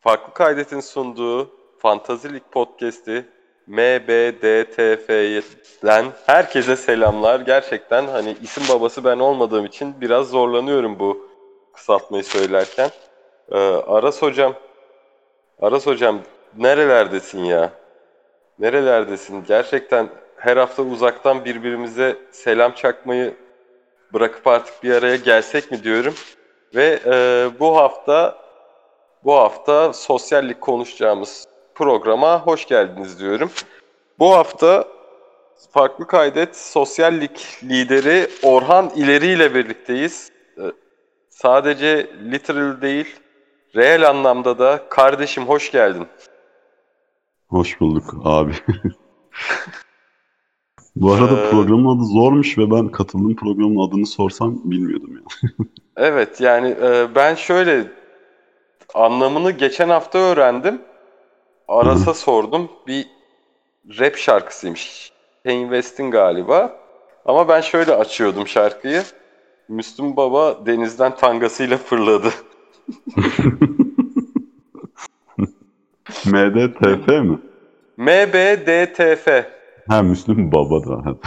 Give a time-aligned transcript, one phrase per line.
[0.00, 3.24] Farklı Kaydet'in sunduğu Fantazilik Podcast'i
[3.66, 5.16] MBDTF'den
[6.26, 7.40] herkese selamlar.
[7.40, 11.28] Gerçekten hani isim babası ben olmadığım için biraz zorlanıyorum bu
[11.72, 12.90] kısaltmayı söylerken.
[13.52, 13.56] Ee,
[13.86, 14.54] Aras hocam,
[15.60, 16.20] Aras hocam
[16.58, 17.70] nerelerdesin ya?
[18.58, 19.44] Nerelerdesin?
[19.44, 23.34] Gerçekten her hafta uzaktan birbirimize selam çakmayı
[24.12, 26.14] bırakıp artık bir araya gelsek mi diyorum.
[26.74, 28.47] Ve e, bu hafta
[29.24, 33.50] bu hafta sosyallik konuşacağımız programa hoş geldiniz diyorum.
[34.18, 34.88] Bu hafta
[35.70, 40.30] farklı kaydet sosyallik lideri Orhan İleri ile birlikteyiz.
[40.58, 40.62] E,
[41.30, 43.16] sadece literal değil,
[43.76, 46.06] reel anlamda da kardeşim hoş geldin.
[47.48, 48.52] Hoş bulduk abi.
[50.96, 55.68] Bu arada ee, programın adı zormuş ve ben katıldığım programın adını sorsam bilmiyordum yani.
[55.96, 57.97] evet yani e, ben şöyle
[58.94, 60.82] anlamını geçen hafta öğrendim.
[61.68, 62.70] Aras'a sordum.
[62.86, 63.06] Bir
[63.98, 65.12] rap şarkısıymış.
[65.44, 66.76] Kanye West'in galiba.
[67.24, 69.02] Ama ben şöyle açıyordum şarkıyı.
[69.68, 72.30] Müslüm Baba denizden tangasıyla fırladı.
[76.24, 77.38] MDTF mi?
[77.96, 79.28] MBDTF.
[79.88, 81.02] Ha Müslüm Baba da.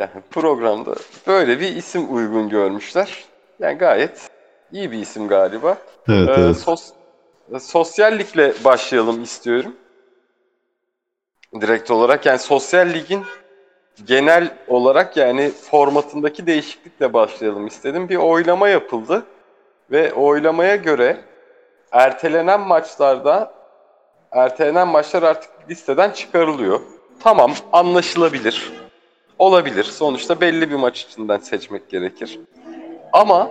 [0.00, 0.94] yani programda
[1.26, 3.24] böyle bir isim uygun görmüşler.
[3.60, 4.30] Yani gayet
[4.72, 5.78] iyi bir isim galiba.
[6.08, 6.56] Evet, ee, evet.
[6.56, 6.92] Sos,
[7.60, 9.76] sosyallikle başlayalım istiyorum.
[11.60, 13.24] Direkt olarak yani sosyal ligin
[14.04, 18.08] genel olarak yani formatındaki değişiklikle başlayalım istedim.
[18.08, 19.26] Bir oylama yapıldı
[19.90, 21.16] ve oylamaya göre
[21.92, 23.52] ertelenen maçlarda
[24.32, 26.80] ertelenen maçlar artık listeden çıkarılıyor.
[27.20, 28.72] Tamam anlaşılabilir.
[29.38, 29.84] Olabilir.
[29.84, 32.40] Sonuçta belli bir maç içinden seçmek gerekir.
[33.16, 33.50] Ama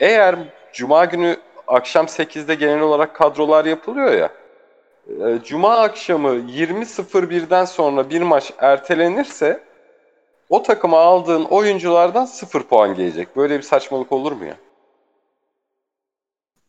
[0.00, 0.38] eğer
[0.72, 4.32] Cuma günü akşam 8'de genel olarak kadrolar yapılıyor ya.
[5.08, 9.64] E, Cuma akşamı 20.01'den sonra bir maç ertelenirse
[10.48, 13.36] o takıma aldığın oyunculardan 0 puan gelecek.
[13.36, 14.56] Böyle bir saçmalık olur mu ya?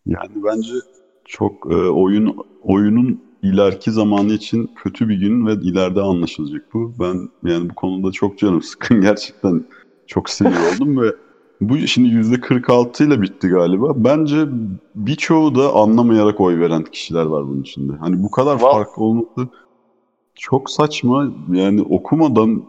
[0.05, 0.73] Yani bence
[1.25, 6.93] çok e, oyun oyunun ileriki zamanı için kötü bir gün ve ileride anlaşılacak bu.
[6.99, 9.65] Ben yani bu konuda çok canım sıkın gerçekten
[10.07, 11.07] çok sinir oldum ve
[11.61, 13.93] bu şimdi yüzde 46 ile bitti galiba.
[13.95, 14.45] Bence
[14.95, 17.93] birçoğu da anlamayarak oy veren kişiler var bunun içinde.
[17.99, 19.47] Hani bu kadar Val- fark olması
[20.35, 21.31] çok saçma.
[21.51, 22.63] Yani okumadan,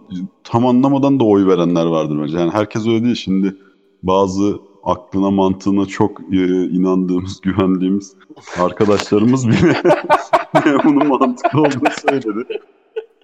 [0.45, 2.39] tam anlamadan da oy verenler vardır bence.
[2.39, 3.15] Yani herkes öyle değil.
[3.15, 3.57] Şimdi
[4.03, 8.17] bazı aklına mantığına çok e, inandığımız, güvendiğimiz
[8.59, 9.83] arkadaşlarımız bile
[10.85, 12.61] bunun mantıklı olduğunu söyledi.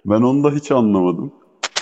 [0.05, 1.31] Ben onu da hiç anlamadım.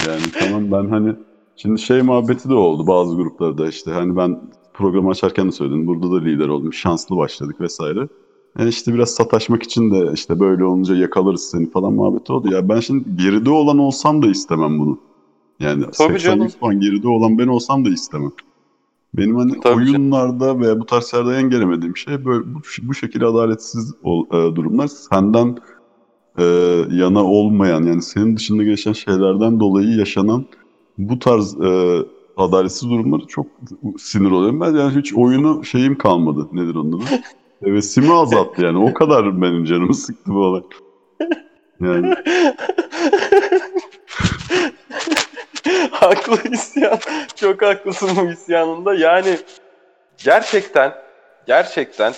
[0.07, 1.15] Yani tamam ben hani
[1.61, 4.41] şimdi şey muhabbeti de oldu bazı gruplarda işte hani ben
[4.73, 5.87] programı açarken de söyledim.
[5.87, 6.73] Burada da lider oldum.
[6.73, 8.07] Şanslı başladık vesaire.
[8.59, 12.53] Yani işte biraz sataşmak için de işte böyle olunca yakalarız seni falan muhabbeti oldu.
[12.53, 14.99] Ya ben şimdi geride olan olsam da istemem bunu.
[15.59, 18.31] Yani Tabii 80 puan geride olan ben olsam da istemem.
[19.13, 20.61] Benim hani Tabii oyunlarda canım.
[20.61, 25.57] veya bu tarz şeylerde engelemediğim şey böyle bu, bu şekilde adaletsiz ol, e, durumlar senden
[26.37, 26.43] e,
[26.91, 30.45] yana olmayan yani senin dışında geçen şeylerden dolayı yaşanan
[30.99, 31.99] bu tarz e,
[32.37, 33.45] adaletsiz durumları çok
[33.99, 34.61] sinir oluyorum.
[34.61, 36.47] Ben yani hiç oyunu şeyim kalmadı.
[36.51, 37.05] Nedir onun adı?
[37.63, 38.77] Hevesimi azalttı yani.
[38.89, 40.61] O kadar benim canımı sıktı bu olay.
[41.81, 42.15] Yani
[45.91, 46.99] Haklı isyan.
[47.35, 48.93] Çok haklısın bu isyanında.
[48.93, 49.37] Yani
[50.17, 50.93] gerçekten
[51.47, 52.13] gerçekten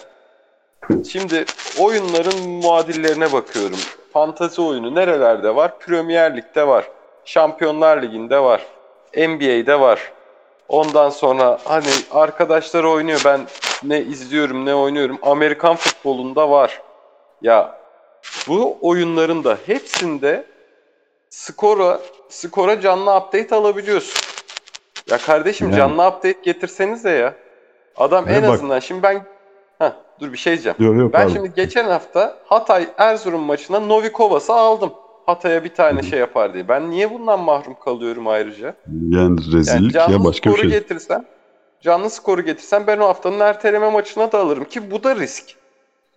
[1.12, 1.46] şimdi
[1.80, 3.80] oyunların muadillerine bakıyorum.
[4.14, 5.80] Fantazi oyunu nerelerde var?
[5.80, 6.86] Premier Lig'de var.
[7.26, 8.66] Şampiyonlar Ligi'nde var.
[9.18, 10.12] NBA'de var.
[10.70, 13.42] Ondan sonra hani arkadaşlar oynuyor ben
[13.84, 15.20] ne izliyorum ne oynuyorum.
[15.22, 16.82] Amerikan futbolunda var.
[17.42, 17.78] Ya
[18.48, 20.46] bu oyunların da hepsinde
[21.30, 22.00] skora
[22.30, 24.22] skora canlı update alabiliyorsun.
[25.10, 25.78] Ya kardeşim yani.
[25.78, 27.34] canlı update getirseniz de ya.
[27.96, 28.50] Adam ne en bak.
[28.50, 29.26] azından şimdi ben
[29.80, 30.76] Heh, dur bir şey diyeceğim.
[30.80, 31.34] Yok, yok, ben abi.
[31.34, 34.94] şimdi geçen hafta Hatay Erzurum maçına Novikovas'ı aldım.
[35.26, 36.68] Hatay'a bir tane şey yapar diye.
[36.68, 38.76] Ben niye bundan mahrum kalıyorum ayrıca?
[39.10, 40.70] Yani rezillik yani ya başka bir şey.
[40.70, 41.26] Getirsen,
[41.82, 45.46] canlı skoru getirsen ben o haftanın erteleme maçına da alırım ki bu da risk.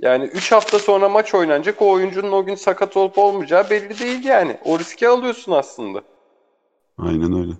[0.01, 4.25] Yani 3 hafta sonra maç oynanacak o oyuncunun o gün sakat olup olmayacağı belli değil
[4.25, 4.57] yani.
[4.65, 6.03] O riski alıyorsun aslında.
[6.99, 7.53] Aynen öyle.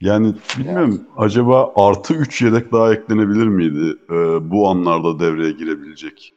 [0.00, 1.00] Yani bilmiyorum yani.
[1.16, 4.14] acaba artı 3 yedek daha eklenebilir miydi e,
[4.50, 6.34] bu anlarda devreye girebilecek?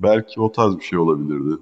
[0.00, 1.60] Belki o tarz bir şey olabilirdi.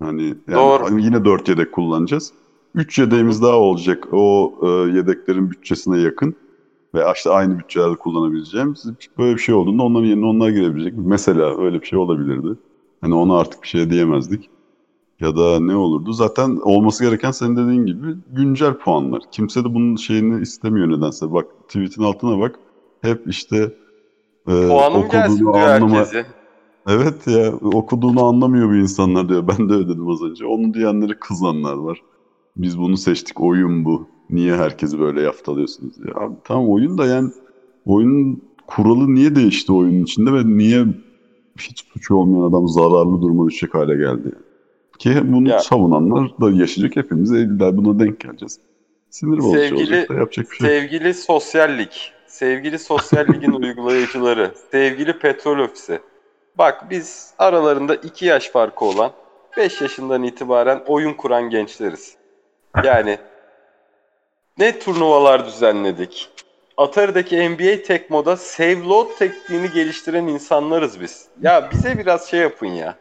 [0.00, 0.98] Hani yani Doğru.
[0.98, 2.32] Yine 4 yedek kullanacağız.
[2.74, 4.66] 3 yedeğimiz daha olacak o e,
[4.96, 6.34] yedeklerin bütçesine yakın.
[6.94, 8.86] Veya işte aynı bütçelerde kullanabileceğimiz
[9.18, 10.94] böyle bir şey olduğunda onların yerine onlar girebilecek.
[10.96, 12.48] Mesela öyle bir şey olabilirdi.
[13.00, 14.50] Hani ona artık bir şey diyemezdik.
[15.20, 16.12] Ya da ne olurdu?
[16.12, 19.22] Zaten olması gereken senin dediğin gibi güncel puanlar.
[19.32, 21.32] Kimse de bunun şeyini istemiyor nedense.
[21.32, 22.58] Bak tweet'in altına bak.
[23.02, 23.56] Hep işte
[24.48, 26.26] e, Puanım gelsin diyor anlama- herkese.
[26.88, 29.48] Evet ya okuduğunu anlamıyor bu insanlar diyor.
[29.48, 30.46] Ben de öyle dedim az önce.
[30.46, 32.02] Onu diyenleri kızanlar var.
[32.56, 34.08] Biz bunu seçtik oyun bu.
[34.30, 36.14] Niye herkesi böyle yaftalıyorsunuz ya?
[36.14, 37.30] Abi, tamam oyun da yani
[37.86, 40.86] oyunun kuralı niye değişti oyunun içinde ve niye
[41.58, 44.32] hiç suçu olmayan adam zararlı duruma düşecek hale geldi?
[44.98, 45.58] Ki bunu Ya.
[45.58, 48.58] savunanlar da yaşayacak hepimiz illa buna denk geleceğiz.
[49.10, 50.66] Sinir bozucu Sevgili- olacak da yapacak bir şey.
[50.68, 56.00] Sevgili sosyallik, sevgili sosyal ligin uygulayıcıları, sevgili petrol ofisi.
[56.60, 59.10] Bak biz aralarında 2 yaş farkı olan
[59.56, 62.14] 5 yaşından itibaren oyun kuran gençleriz.
[62.84, 63.18] Yani
[64.58, 66.28] ne turnuvalar düzenledik.
[66.76, 71.26] Atari'deki NBA tek moda save load tekniğini geliştiren insanlarız biz.
[71.42, 72.94] Ya bize biraz şey yapın ya.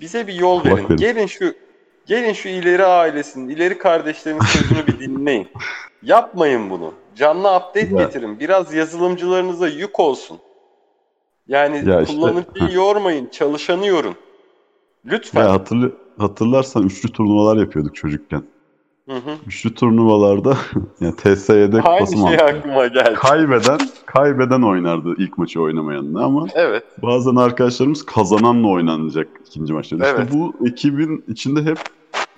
[0.00, 0.76] Bize bir yol verin.
[0.76, 0.96] verin.
[0.96, 1.54] Gelin şu
[2.06, 5.48] gelin şu ileri ailesinin, ileri kardeşlerin sözünü bir dinleyin.
[6.02, 6.94] Yapmayın bunu.
[7.16, 8.04] Canlı update Ya.
[8.04, 8.40] getirin.
[8.40, 10.40] Biraz yazılımcılarınıza yük olsun.
[11.48, 12.74] Yani Ya işte, kullanıcıyı heh.
[12.74, 14.14] yormayın, çalışanı yorun.
[15.06, 15.40] Lütfen.
[15.44, 18.42] Ya hatırlı, hatırlarsan üçlü turnuvalar yapıyorduk çocukken.
[19.08, 19.30] Hı hı.
[19.46, 20.56] Üçlü turnuvalarda
[21.00, 22.44] yani TSY'de kupası şey mantığı.
[22.44, 23.14] aklıma geldi.
[23.14, 26.84] Kaybeden, kaybeden oynardı ilk maçı oynamayanla ama Evet.
[27.02, 29.96] bazen arkadaşlarımız kazananla oynanacak ikinci maçta.
[29.96, 30.18] Evet.
[30.18, 31.78] İşte bu ekibin içinde hep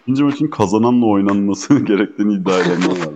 [0.02, 3.14] ikinci maçın kazananla oynanması gerektiğini iddia edenler var.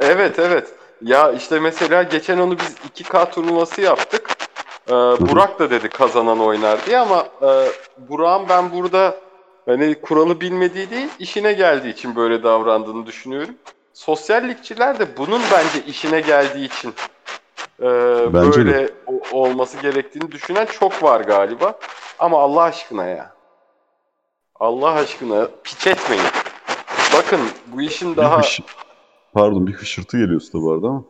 [0.00, 0.74] Evet evet.
[1.02, 4.35] Ya işte mesela geçen onu biz 2K turnuvası yaptık.
[4.88, 7.68] Ee, Burak da dedi kazanan oynar diye ama e,
[8.08, 9.16] Burak'ın ben burada
[9.66, 13.54] hani kuralı bilmediği değil işine geldiği için böyle davrandığını düşünüyorum.
[13.92, 16.94] Sosyallikçiler de bunun bence işine geldiği için
[17.82, 17.84] e,
[18.34, 21.78] Bence böyle o- olması gerektiğini düşünen çok var galiba.
[22.18, 23.32] Ama Allah aşkına ya.
[24.60, 26.24] Allah aşkına piç etmeyin.
[27.16, 28.38] Bakın bu işin daha...
[28.38, 28.60] Bir hış-
[29.34, 31.02] Pardon bir hışırtı geliyor usta bu arada ama.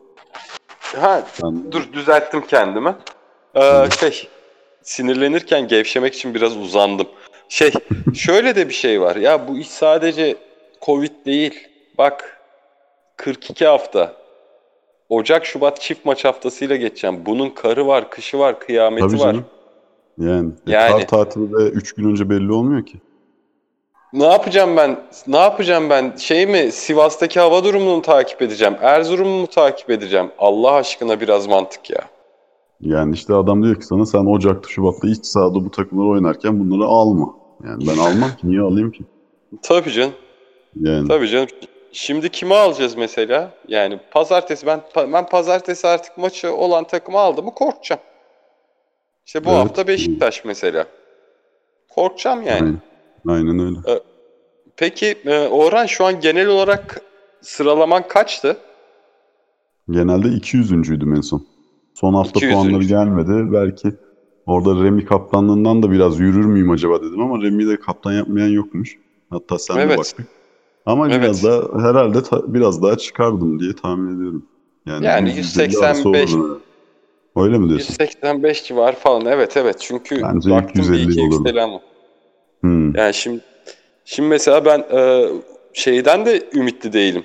[1.00, 1.72] Ha Ben...
[1.72, 2.94] Dur düzelttim kendimi.
[3.56, 4.28] Ee, şey
[4.82, 7.06] sinirlenirken gevşemek için biraz uzandım.
[7.48, 7.70] Şey
[8.14, 9.16] şöyle de bir şey var.
[9.16, 10.36] Ya bu iş sadece
[10.82, 11.68] Covid değil.
[11.98, 12.40] Bak
[13.16, 14.12] 42 hafta.
[15.08, 17.26] Ocak Şubat çift maç haftasıyla geçeceğim.
[17.26, 19.24] Bunun karı var, kışı var, kıyameti Tabii var.
[19.32, 19.44] canım.
[20.18, 22.96] Yani, e, Yani- kar tatili de 3 gün önce belli olmuyor ki.
[24.12, 25.00] Ne yapacağım ben?
[25.26, 26.16] Ne yapacağım ben?
[26.16, 26.72] Şey mi?
[26.72, 28.76] Sivas'taki hava durumunu mu takip edeceğim?
[28.80, 30.30] Erzurum'u mu takip edeceğim?
[30.38, 32.00] Allah aşkına biraz mantık ya.
[32.80, 36.88] Yani işte adam diyor ki sana sen Ocak'ta Şubat'ta iç sahada bu takımları oynarken bunları
[36.88, 37.34] alma.
[37.64, 39.04] Yani ben almam ki niye alayım ki?
[39.62, 40.12] Tabii canım.
[40.80, 41.48] Yani Tabii canım.
[41.92, 43.50] Şimdi kimi alacağız mesela?
[43.68, 48.00] Yani pazartesi ben ben pazartesi artık maçı olan takımı aldım mı korkacağım.
[49.26, 49.58] İşte bu Evet.
[49.58, 50.86] hafta Beşiktaş mesela.
[51.88, 52.74] Korkacağım yani.
[53.26, 54.00] aynen, aynen öyle.
[54.76, 57.00] Peki e, Orhan şu an genel olarak
[57.40, 58.56] sıralaman kaçtı?
[59.90, 61.46] Genelde 200'üncüydüm en son.
[61.96, 62.52] Son hafta 200'üncü.
[62.52, 63.52] puanları gelmedi.
[63.52, 63.88] Belki
[64.46, 68.98] orada Remy kaptanlığından da biraz yürür müyüm acaba dedim ama Remy'yi de kaptan yapmayan yokmuş.
[69.30, 69.98] Hatta sen de Evet.
[69.98, 70.26] baktık.
[70.86, 71.22] Ama Evet.
[71.22, 74.46] biraz daha herhalde ta- biraz daha çıkardım diye tahmin ediyorum.
[74.86, 76.34] Yani 100-150 arası 185.
[76.34, 76.60] olurdu.
[77.36, 77.86] Öyle mi diyorsun?
[78.00, 79.26] 185 civar falan.
[79.26, 79.76] Evet evet.
[79.80, 81.34] Çünkü Bence baktım bir 250 iki olurdu.
[81.34, 81.80] yükselen var.
[82.60, 82.96] Hmm.
[82.96, 83.40] Yani şimdi
[84.04, 85.28] şimdi mesela ben e,
[85.72, 87.24] şeyden de ümitli değilim.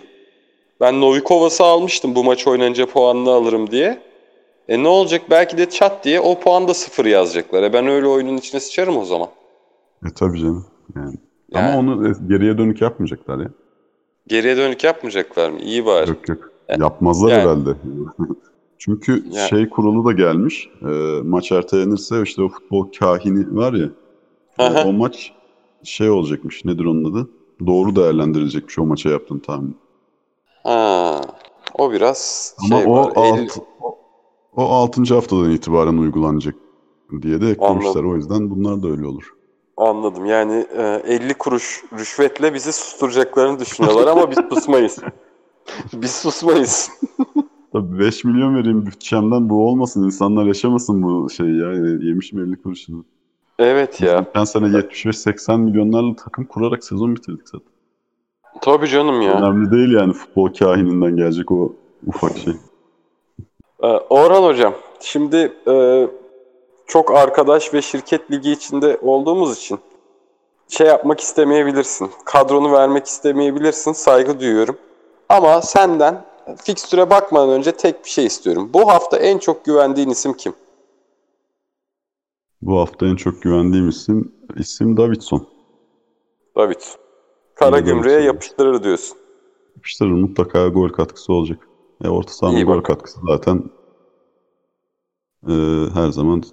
[0.82, 4.11] Ben Novikovas'ı almıştım bu maç oynanınca puanını alırım diye.
[4.72, 7.64] E ne olacak belki de çat diye o puan da sıfır yazacaklar.
[7.64, 9.28] E ben öyle oyunun içine sıçarım o zaman.
[10.06, 10.66] E tabii canım.
[10.96, 11.16] Yani.
[11.54, 13.50] Yani Ama onu e, geriye dönük yapmayacaklar ya.
[14.28, 15.60] geriye dönük yapmayacaklar mı?
[15.60, 16.10] İyi bari.
[16.10, 16.52] Yok yok.
[16.80, 17.42] Yapmazlar Yani.
[17.42, 17.70] herhalde.
[18.78, 19.50] Çünkü Yani.
[19.50, 20.70] şey kuralı da gelmiş.
[20.82, 20.86] E,
[21.24, 23.90] maç ertelenirse işte o futbol kahini var ya.
[24.60, 24.84] e, Aha.
[24.88, 25.32] o maç
[25.84, 26.66] şey olacakmış.
[26.66, 27.30] Nedir onun adı?
[27.68, 29.78] Doğru değerlendirilecekmiş o maça yaptığın tahmin.
[30.64, 31.22] Ha,
[31.78, 33.12] o biraz Ama şey o var.
[33.16, 33.50] alt, el-
[34.62, 35.14] o, o 6.
[35.14, 36.56] haftadan itibaren uygulanacak
[37.22, 37.90] diye de eklemişler.
[37.90, 38.12] Anladım.
[38.12, 39.34] O yüzden bunlar da öyle olur.
[39.78, 40.26] Anladım.
[40.26, 45.00] Yani e, 50 kuruş rüşvetle bizi susturacaklarını düşünüyorlar ama biz susmayız.
[45.94, 46.90] biz susmayız.
[47.74, 50.04] Tabii 5 milyon vereyim bütçemden bu olmasın.
[50.04, 51.72] İnsanlar yaşamasın bu şeyi ya.
[52.08, 53.06] Yemişim 50 kuruşunu.
[53.60, 54.20] Evet ya.
[54.20, 57.72] Geçen sene 75-80 milyonlarla takım kurarak sezon bitirdik zaten.
[58.62, 59.34] Tabii canım ya.
[59.34, 61.74] Önemli değil yani futbol kahininden gelecek o
[62.08, 62.54] ufak şey.
[63.84, 66.08] Ee, Orhan Hocam, şimdi e,
[66.88, 69.80] çok arkadaş ve şirket ligi içinde olduğumuz için
[70.68, 72.10] şey yapmak istemeyebilirsin.
[72.26, 73.92] Kadronu vermek istemeyebilirsin.
[73.92, 74.78] Saygı duyuyorum.
[75.30, 76.26] Ama senden
[76.64, 78.70] fikstüre bakmadan önce tek bir şey istiyorum.
[78.74, 80.54] Bu hafta en çok güvendiğin isim kim?
[82.62, 85.48] Bu hafta en çok güvendiğim isim isim Davidson.
[86.56, 86.82] David.
[87.56, 87.96] Kara Davidson.
[87.96, 89.18] gümrüğe yapıştırır diyorsun.
[89.76, 91.68] Yapıştırır mutlaka gol katkısı olacak.
[92.04, 93.64] E, orta sahanın gol katkısı zaten
[95.48, 95.54] e,
[95.94, 96.44] her zaman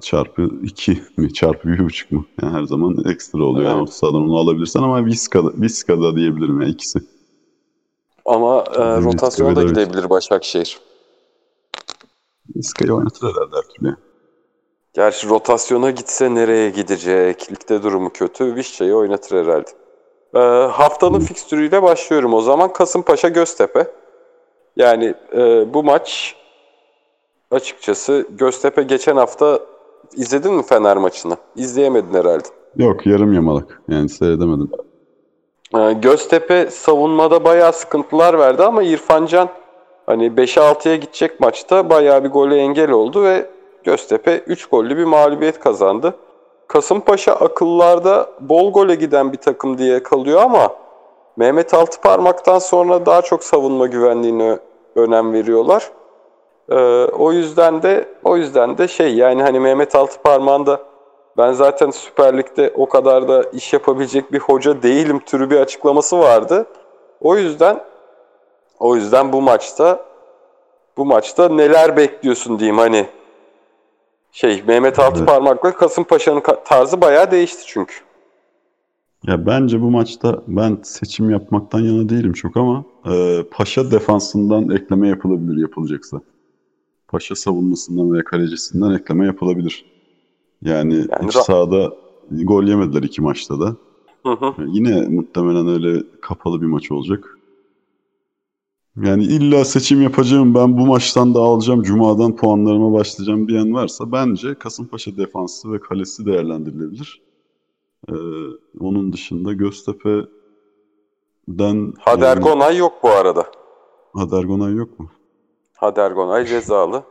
[0.00, 2.24] çarpı 2 mi çarpı 1.5 mu?
[2.42, 3.64] Yani her zaman ekstra oluyor.
[3.66, 3.82] Yani Evet.
[3.82, 6.98] orta sahadan onu alabilirsen ama Vizca'da, Vizca'da diyebilirim ya ikisi.
[8.26, 10.80] Ama e, rotasyona da gidebilir Başakşehir.
[12.56, 13.96] Vizca'yı oynatır herhalde her türlü.
[14.94, 17.52] Gerçi rotasyona gitse nereye gidecek?
[17.52, 18.54] Ligde durumu kötü.
[18.54, 19.70] Vişça'yı oynatır herhalde.
[20.34, 20.38] Ee,
[20.70, 22.72] haftanın fikstürüyle başlıyorum o zaman.
[22.72, 23.99] Kasımpaşa Göztepe.
[24.80, 26.36] Yani e, bu maç
[27.50, 29.58] açıkçası Göztepe geçen hafta
[30.16, 31.36] izledin mi Fener maçını?
[31.56, 32.48] İzleyemedin herhalde.
[32.76, 33.82] Yok yarım yamalak.
[33.88, 34.70] Yani seyredemedim.
[35.74, 39.48] Ee, Göztepe savunmada bayağı sıkıntılar verdi ama İrfan Can
[40.06, 43.46] hani 5'e 6'ya gidecek maçta bayağı bir gole engel oldu ve
[43.84, 46.14] Göztepe 3 gollü bir mağlubiyet kazandı.
[46.68, 50.74] Kasımpaşa akıllarda bol gole giden bir takım diye kalıyor ama
[51.36, 54.58] Mehmet Altıparmak'tan sonra daha çok savunma güvenliğine
[54.96, 55.90] önem veriyorlar.
[56.70, 60.80] Ee, o yüzden de o yüzden de şey yani hani Mehmet Altıparmak'ın da
[61.36, 66.18] ben zaten Süper Lig'de o kadar da iş yapabilecek bir hoca değilim türü bir açıklaması
[66.18, 66.66] vardı.
[67.20, 67.80] O yüzden
[68.78, 70.04] o yüzden bu maçta
[70.96, 73.06] bu maçta neler bekliyorsun diyeyim hani
[74.32, 77.94] şey Mehmet Altıparmak'la Kasımpaşa'nın ka- tarzı bayağı değişti çünkü.
[79.26, 85.08] Ya bence bu maçta ben seçim yapmaktan yana değilim çok ama e, Paşa defansından ekleme
[85.08, 86.20] yapılabilir yapılacaksa.
[87.08, 89.84] Paşa savunmasından veya kalecisinden ekleme yapılabilir.
[90.62, 91.92] Yani, Yani iç sahada
[92.30, 93.76] gol yemediler iki maçta da.
[94.22, 94.54] Hı hı.
[94.66, 97.38] Yine muhtemelen öyle kapalı bir maç olacak.
[99.02, 104.54] Yani illa seçim yapacağım ben bu maçtan da alacağım Cuma'dan puanlarıma başlayacağım diyen varsa bence
[104.54, 107.20] Kasımpaşa defansı ve kalesi değerlendirilebilir.
[108.08, 108.12] Ee,
[108.80, 110.28] onun dışında Göztepe'den
[111.98, 113.46] Hadergonay yok bu arada.
[114.14, 115.10] Hadergonay yok mu?
[115.76, 117.02] Hadergonay cezalı.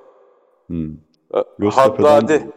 [0.68, 0.92] Hmm.
[1.34, 2.52] Ee, Göztepe'den- Haddadi.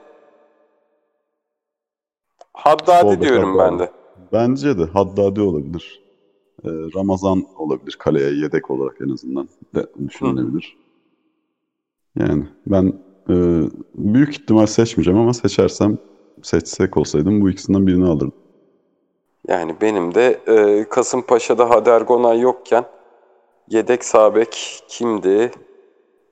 [2.53, 3.73] Haddadi diyorum Haddadi.
[3.73, 3.93] ben de.
[4.33, 6.03] Bence de Haddadi olabilir.
[6.65, 10.77] Ee, Ramazan olabilir kaleye yedek olarak en azından de düşünülebilir.
[12.19, 12.93] Yani ben
[13.31, 13.35] e,
[13.95, 15.99] büyük ihtimal seçmeyeceğim ama seçersem
[16.43, 18.33] seçsek olsaydım bu ikisinden birini alırdım.
[19.49, 22.85] Yani benim de e, Kasımpaşa'da Hadergonay yokken
[23.69, 25.51] yedek sağ bek kimdi?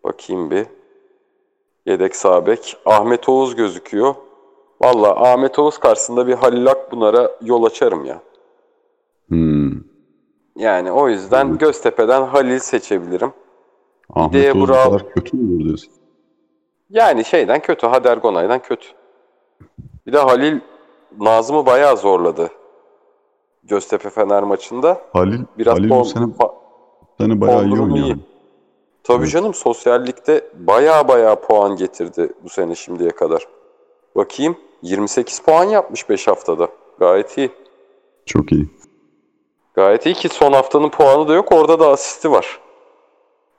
[0.05, 0.67] Bakayım bir.
[1.87, 4.15] Yedek sağ bek Ahmet Oğuz gözüküyor.
[4.83, 8.23] Valla Ahmet Oğuz karşısında bir Halil Akbunar'a yol açarım ya.
[9.29, 9.73] Hmm.
[10.57, 11.61] Yani o yüzden Evet.
[11.61, 13.33] Göztepe'den Halil seçebilirim.
[14.15, 14.85] Ahmet İde'ye Oğuz bu bravo.
[14.85, 15.93] kadar kötü mü diyorsun?
[16.91, 18.89] Yani şeyden kötü, Hadergonay'dan kötü.
[20.07, 20.61] Bir de Halil
[21.21, 22.51] Nazım'ı bayağı zorladı.
[23.65, 25.01] Göztepe Fener maçında.
[25.13, 26.25] Halil, Biraz Halil bu sene,
[27.21, 28.07] sene bayağı iyi oynuyor.
[28.07, 28.17] iyi.
[29.05, 29.33] Tabii Evet.
[29.33, 33.47] canım sosyallikte bayağı bayağı puan getirdi bu sene şimdiye kadar.
[34.17, 36.69] Bakayım 28 puan yapmış 5 haftada.
[36.99, 37.51] Gayet iyi.
[38.27, 38.69] Çok iyi.
[39.75, 41.53] Gayet iyi ki son haftanın puanı da yok.
[41.53, 42.61] Orada da asisti var.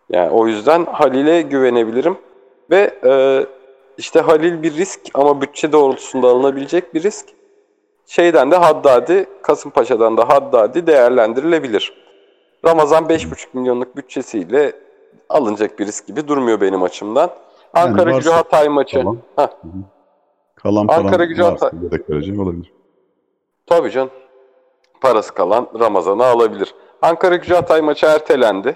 [0.09, 2.17] Yani o yüzden Halil'e güvenebilirim.
[2.69, 3.45] Ve e,
[4.01, 7.25] işte Halil bir risk ama bütçe doğrultusunda alınabilecek bir risk.
[8.05, 11.93] Şeyden de Haddadi, Kasımpaşa'dan da Haddadi değerlendirilebilir.
[12.65, 14.73] Ramazan 5,5 milyonluk bütçesiyle
[15.29, 17.29] alınacak bir risk gibi durmuyor benim açımdan.
[17.73, 19.03] Ankara varsa Gücü Hatay maçı.
[19.03, 19.17] falan.
[19.35, 19.47] Heh,
[20.55, 21.69] Kalan Ankara gücü Hatay.
[21.83, 22.73] yedek olabilir.
[23.65, 24.09] Tabii canım.
[25.01, 26.75] Parası kalan Ramazan'ı alabilir.
[27.01, 28.75] Ankara Gücü Hatay maçı ertelendi.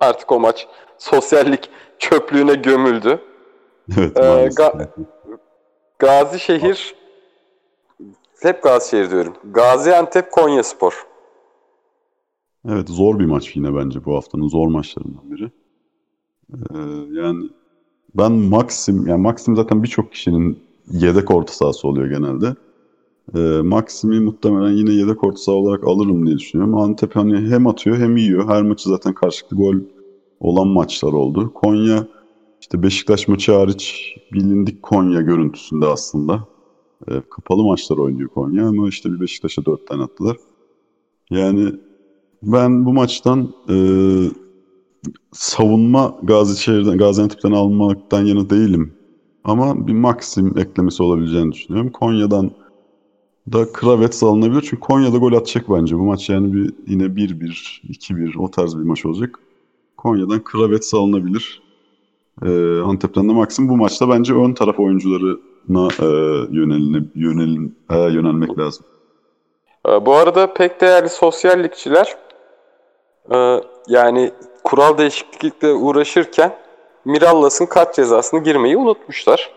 [0.00, 0.66] Artık o maç
[0.98, 3.20] sosyallik çöplüğüne gömüldü.
[3.96, 4.46] Evet Ee.
[4.48, 4.88] Ga-
[5.98, 6.94] Gazişehir
[8.42, 9.34] hep Gazişehir diyorum.
[9.52, 11.06] Gaziantep Konyaspor.
[12.68, 15.50] Evet zor bir maç yine bence bu haftanın zor maçlarından biri.
[16.52, 16.78] Ee,
[17.20, 17.48] yani
[18.14, 20.58] ben Maxim, yani Maxim zaten birçok kişinin
[20.90, 22.54] yedek orta sahası oluyor genelde.
[23.34, 26.74] Ee, Maxim'i muhtemelen yine yedek orta saha olarak alırım diye düşünüyorum.
[26.78, 28.48] Antep hani hem atıyor hem yiyor.
[28.48, 29.74] Her maçı zaten karşılıklı gol
[30.40, 31.52] olan maçlar oldu.
[31.54, 32.06] Konya
[32.60, 36.48] işte Beşiktaş maçı hariç bilindik Konya görüntüsünde aslında.
[37.08, 40.36] Ee, kapalı maçlar oynuyor Konya ama işte bir Beşiktaş'a dört tane attılar.
[41.30, 41.72] Yani
[42.42, 43.76] ben bu maçtan e,
[45.32, 48.94] savunma Gazişehir'den, Gaziantep'ten almaktan yana değilim.
[49.44, 51.92] Ama bir Maxim eklemesi olabileceğini düşünüyorum.
[51.92, 52.50] Konya'dan
[53.52, 54.60] da Kravets alınabilir.
[54.60, 55.98] Çünkü Konya'da gol atacak bence.
[55.98, 59.38] Bu maç yani bir yine 1-1, 2-1 o tarz bir maç olacak.
[59.96, 61.62] Konya'dan Kravets alınabilir.
[62.46, 63.68] E, Antep'ten de Maxim.
[63.68, 66.06] Bu maçta bence ön taraf oyuncularına e,
[66.50, 68.86] yönelin, yönelin, e, yönelmek lazım.
[69.88, 72.16] E, bu arada pek değerli sosyallikçiler
[73.34, 74.32] e, yani
[74.64, 76.56] kural değişiklikle uğraşırken
[77.04, 79.52] Mirallas'ın kart cezasını girmeyi unutmuşlar.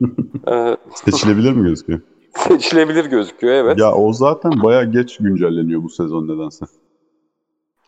[0.50, 2.00] e, Seçilebilir mi gözüküyor?
[2.36, 3.78] Seçilebilir gözüküyor evet.
[3.78, 6.66] Ya o zaten baya geç güncelleniyor bu sezon nedense.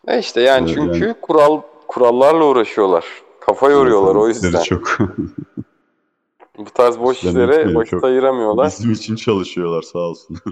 [0.07, 1.15] E işte yani evet, çünkü yani...
[1.21, 3.05] kural kurallarla uğraşıyorlar.
[3.41, 4.63] Kafa yoruyorlar o yüzden.
[4.63, 4.97] Çok.
[6.57, 8.03] bu tarz boş işlere vakit çok...
[8.03, 8.67] ayıramıyorlar.
[8.67, 10.37] Bizim için çalışıyorlar sağ olsun.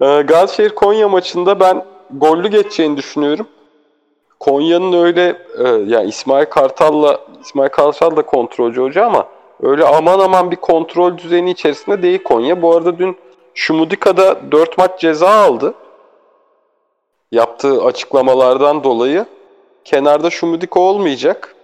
[0.00, 3.46] Ee, Galatasaray Konya maçında ben gollü geçeceğini düşünüyorum.
[4.40, 9.28] Konya'nın öyle e, yani İsmail Kartal'la İsmail Kartal da kontrolcü hoca ama
[9.62, 12.62] öyle aman aman bir kontrol düzeni içerisinde değil Konya.
[12.62, 13.16] Bu arada dün
[13.54, 15.74] Şumudika'da 4 maç ceza aldı.
[17.32, 19.26] Yaptığı açıklamalardan dolayı
[19.84, 21.54] kenarda Şumudika olmayacak.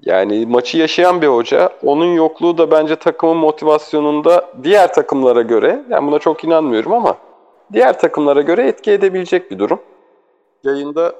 [0.00, 1.70] Yani maçı yaşayan bir hoca.
[1.84, 7.16] Onun yokluğu da bence takımın motivasyonunda diğer takımlara göre, yani buna çok inanmıyorum ama
[7.72, 9.80] diğer takımlara göre etki edebilecek bir durum.
[10.64, 11.14] Yayında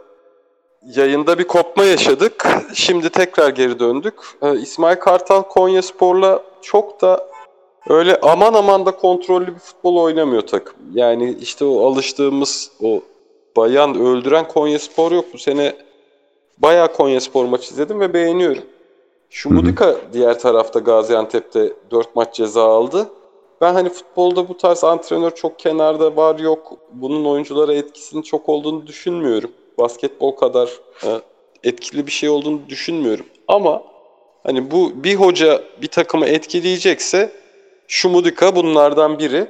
[0.97, 2.49] yayında bir kopma yaşadık.
[2.75, 4.15] Şimdi tekrar geri döndük.
[4.43, 7.27] Ee, İsmail Kartal Konya Spor'la çok da
[7.89, 10.75] öyle aman aman da kontrollü bir futbol oynamıyor takım.
[10.95, 13.01] Yani işte o alıştığımız o
[13.59, 15.25] bayan öldüren Konya Spor yok.
[15.33, 15.77] Bu sene
[16.59, 18.63] bayağı Konya Spor maçı izledim ve beğeniyorum.
[19.31, 23.09] Şumudika diğer tarafta Gaziantep'te 4 maç ceza aldı.
[23.61, 26.73] Ben hani futbolda bu tarz antrenör çok kenarda var yok.
[26.93, 29.51] Bunun oyunculara etkisinin çok olduğunu düşünmüyorum.
[29.79, 30.71] Basketbol kadar
[31.05, 31.09] e,
[31.65, 33.27] etkili bir şey olduğunu düşünmüyorum.
[33.49, 33.83] Ama
[34.43, 37.33] hani bu bir hoca bir takımı etkileyecekse
[37.89, 39.47] Şumudika bunlardan biri.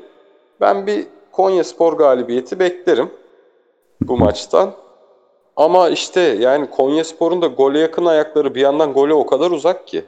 [0.61, 3.11] Ben bir Konya Spor galibiyeti beklerim
[4.01, 4.73] bu maçtan.
[5.57, 9.87] Ama işte yani Konya Spor'un da gole yakın ayakları bir yandan gole o kadar uzak
[9.87, 10.05] ki.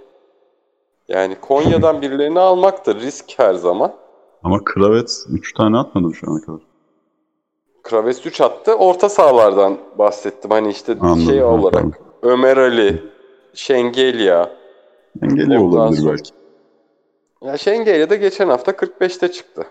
[1.09, 3.93] Yani Konya'dan birilerini almaktır risk her zaman.
[4.43, 6.61] Ama Kravets 3 tane atmadı şu ana kadar.
[7.83, 8.75] Kravets 3 attı.
[8.75, 10.51] Orta sahalardan bahsettim.
[10.51, 11.75] Hani işte Anladım, şey olarak.
[11.75, 11.95] Anladım.
[12.23, 13.03] Ömer Ali,
[13.55, 14.51] Şengelya.
[15.21, 16.13] Şengelya olabilir sonra...
[16.13, 16.31] belki.
[17.43, 19.67] Ya Şengelya da geçen hafta 45'te çıktı.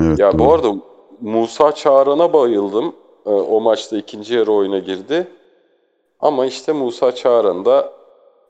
[0.00, 0.38] Evet, ya doğru.
[0.38, 0.74] bu arada
[1.20, 2.94] Musa Çağran'a bayıldım.
[3.26, 5.26] Ee, o maçta ikinci yarı oyuna girdi.
[6.20, 7.92] Ama işte Musa Çağran da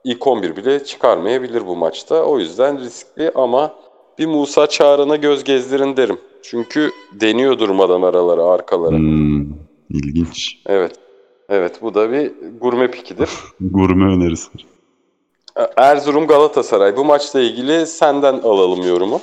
[0.05, 2.25] ilk 11 bile çıkarmayabilir bu maçta.
[2.25, 3.75] O yüzden riskli ama
[4.19, 6.19] bir Musa Çağran'a göz gezdirin derim.
[6.43, 8.97] Çünkü deniyor durmadan aralara, arkalara.
[8.97, 9.47] Hmm,
[9.91, 10.59] ilginç.
[10.67, 10.93] Evet.
[11.49, 13.31] Evet bu da bir gurme pikidir.
[13.61, 14.51] gurme önerisi.
[15.77, 16.97] Erzurum Galatasaray.
[16.97, 19.21] Bu maçla ilgili senden alalım yorumu.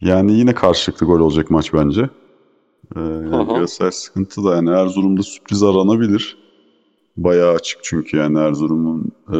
[0.00, 2.08] Yani yine karşılıklı gol olacak maç bence.
[2.96, 6.38] Ee, yani Galatasaray sıkıntı da yani Erzurum'da sürpriz aranabilir.
[7.16, 9.38] Bayağı açık çünkü yani Erzurum'un e,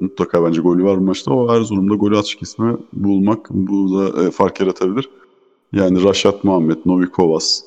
[0.00, 1.34] mutlaka bence golü var bu maçta.
[1.34, 5.10] O Erzurum'da golü açık ismi bulmak bu da e, fark yaratabilir.
[5.72, 7.62] Yani Raşat Muhammed, Novikovas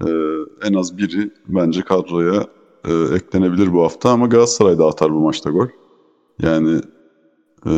[0.00, 0.08] e,
[0.62, 2.46] en az biri bence kadroya
[2.88, 5.66] e, eklenebilir bu hafta ama Galatasaray da atar bu maçta gol.
[6.42, 6.80] Yani
[7.66, 7.72] e,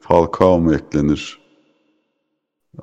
[0.00, 1.38] Falcao mu eklenir?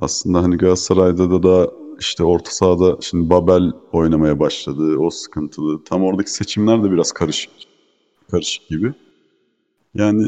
[0.01, 4.97] Aslında hani Galatasaray'da da da işte orta sahada şimdi Babel oynamaya başladı.
[4.99, 5.83] O sıkıntılı.
[5.83, 7.51] Tam oradaki seçimler de biraz karışık.
[8.31, 8.93] Karışık gibi.
[9.95, 10.27] Yani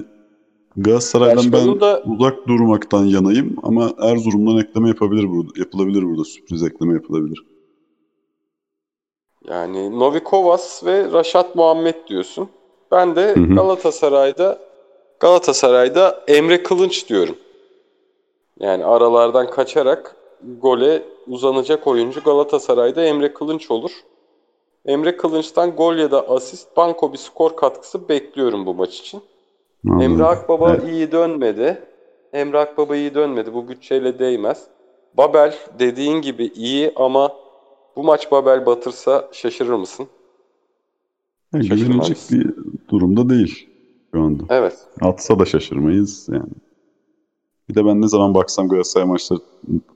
[0.77, 2.03] Galatasaray'dan ben da...
[2.05, 5.49] uzak durmaktan yanayım ama Erzurum'dan ekleme yapabilir burada.
[5.55, 6.23] Yapılabilir burada.
[6.23, 7.45] Sürpriz ekleme yapılabilir.
[9.49, 12.49] Yani Novikovas ve Raşat Muhammed diyorsun.
[12.91, 13.55] Ben de hı hı.
[13.55, 14.59] Galatasaray'da
[15.19, 17.35] Galatasaray'da Emre Kılınç diyorum.
[18.59, 20.15] Yani aralardan kaçarak
[20.61, 23.91] gole uzanacak oyuncu Galatasaray'da Emre Kılınç olur.
[24.85, 29.21] Emre Kılınç'tan gol ya da asist, banko bir skor katkısı bekliyorum bu maç için.
[29.87, 30.01] Anladım.
[30.01, 30.93] Emre Akbaba evet.
[30.93, 31.81] iyi dönmedi.
[32.33, 33.53] Emre Akbaba iyi dönmedi.
[33.53, 34.63] Bu bütçeyle değmez.
[35.17, 37.33] Babel dediğin gibi iyi ama
[37.95, 40.07] bu maç Babel batırsa şaşırır mısın?
[41.53, 42.53] Güvenilecek bir
[42.89, 43.67] durumda değil
[44.13, 44.43] şu anda.
[44.49, 44.77] Evet.
[45.01, 46.53] Atsa da şaşırmayız yani.
[47.69, 49.39] Bir de ben ne zaman baksam Galatasaray maçları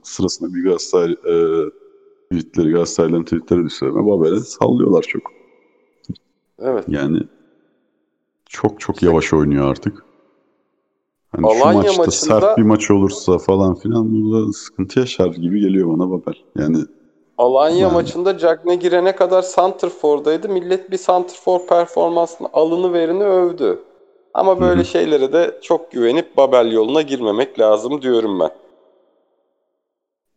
[0.03, 1.35] sırasında bir Galatasaray e,
[2.31, 3.97] tweetleri, Galatasaray'ların tweetleri düşüyor.
[3.97, 5.21] Ama Babel'e sallıyorlar çok.
[6.59, 6.83] Evet.
[6.87, 7.19] Yani
[8.45, 10.05] çok çok yavaş oynuyor artık.
[11.31, 12.39] Hani Alanya şu maçta maçında...
[12.41, 16.33] sert bir maç olursa falan filan burada sıkıntı yaşar gibi geliyor bana Babel.
[16.57, 16.77] Yani
[17.37, 17.93] Alanya yani.
[17.93, 20.49] maçında Cagne girene kadar Santrfor'daydı.
[20.49, 23.79] Millet bir Santrfor performansını alını verini övdü.
[24.33, 24.87] Ama böyle Hı-hı.
[24.87, 28.49] şeylere de çok güvenip Babel yoluna girmemek lazım diyorum ben.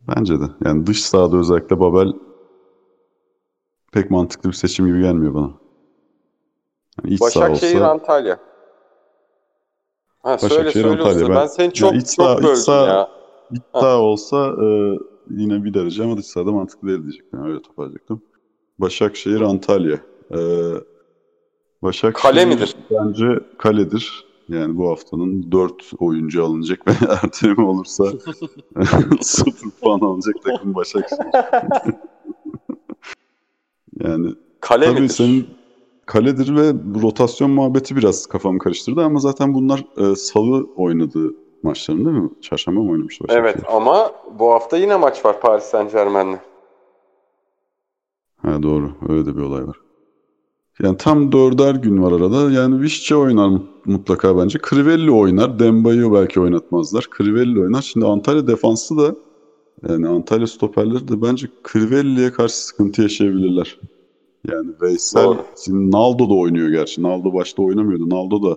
[0.09, 0.45] Bence de.
[0.65, 2.13] Yani dış sahada özellikle Babel
[3.93, 5.51] pek mantıklı bir seçim gibi gelmiyor bana.
[7.05, 8.39] Yani iç Başakşehir olsa Antalya.
[10.23, 11.29] Ha, Başakşehir, söyle Antalya.
[11.29, 13.09] Ben- Ben seni çok iç çok saha- iç böldüm ya.
[13.53, 14.99] iç saha olsa e,
[15.31, 17.39] yine bir derece ama dış sahada mantıklı değil diyecektim.
[17.39, 18.23] Yani öyle toparlayacaktım.
[18.79, 19.99] Başakşehir Antalya.
[20.35, 20.39] E,
[21.83, 22.77] Başakşehir Kale midir?
[22.91, 24.25] bence kaledir.
[24.49, 26.93] Yani bu haftanın 4 oyuncu alınacak ve
[27.23, 28.05] erteleme olursa
[29.21, 31.23] 0 puan alacak takım Başakşehir.
[34.01, 35.15] yani Kale Tabii midir?
[35.15, 35.47] senin
[36.07, 42.05] kaledir ve bu rotasyon muhabbeti biraz kafamı karıştırdı ama zaten bunlar e, salı oynadığı maçların
[42.05, 42.31] değil mi?
[42.41, 43.45] Çarşamba mı oynamıştı Başakşehir?
[43.55, 46.37] Evet ama bu hafta yine maç var Paris Saint Germain'le.
[48.43, 48.91] Ha doğru.
[49.09, 49.77] Öyle de bir olay var.
[50.81, 52.51] Yani tam dörder gün var arada.
[52.51, 54.59] Yani Vişçe oynar mutlaka bence.
[54.71, 55.59] Crivelli oynar.
[55.59, 57.07] Demba'yı belki oynatmazlar.
[57.19, 57.83] Crivelli oynar.
[57.83, 59.15] Şimdi Antalya defansı da
[59.89, 63.79] yani Antalya stoperleri de bence Crivelli'ye karşı sıkıntı yaşayabilirler.
[64.51, 65.39] Yani Veysel, Doğru.
[65.65, 67.03] şimdi Naldo da oynuyor gerçi.
[67.03, 68.11] Naldo başta oynamıyordu.
[68.11, 68.57] Naldo da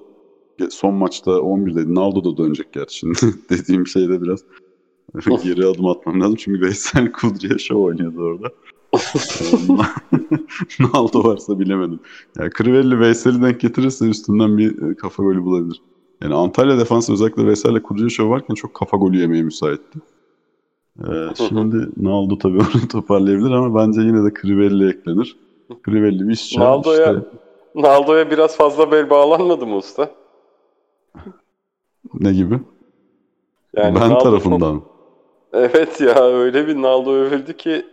[0.69, 1.95] son maçta 11'deydi.
[1.95, 3.19] Naldo da dönecek gerçi şimdi.
[3.49, 4.39] Dediğim şeyde biraz
[5.43, 6.35] geri adım atmam lazım.
[6.35, 8.47] Çünkü Veysel Kudryasov oynuyordu orada.
[10.79, 11.99] Naldo varsa bilemedim.
[12.39, 15.81] Yani Crivelli Veysel'i denk getirirse üstünden bir e, kafa golü bulabilir.
[16.21, 19.99] Yani Antalya defansı özellikle Veysel'le Kudryasov varken çok kafa golü yemeye müsaitti.
[20.99, 21.03] Ee,
[21.35, 25.35] şimdi Naldo tabii onu toparlayabilir ama bence yine de Crivelli eklenir.
[25.85, 27.27] Crivelli, Visca, Naldo'ya işte
[27.75, 30.11] Naldo'ya biraz fazla bel bağlanmadı mı usta?
[32.13, 32.59] ne gibi?
[33.77, 34.73] Yani ben Naldo tarafından.
[34.73, 34.95] çok-
[35.53, 37.85] Evet ya öyle bir Naldo övüldü ki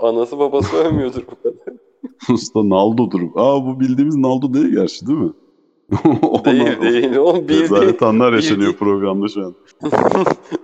[0.00, 1.76] anası babası övmüyordur bu kadar.
[2.34, 3.20] Usta Naldo'dur.
[3.36, 5.32] Aa bu bildiğimiz Naldo değil gerçi değil mi?
[6.44, 7.16] Değil değil.
[7.16, 9.54] Oğlum bildiğin, Rezalet anlar yaşanıyor bildiğin- programda şu an.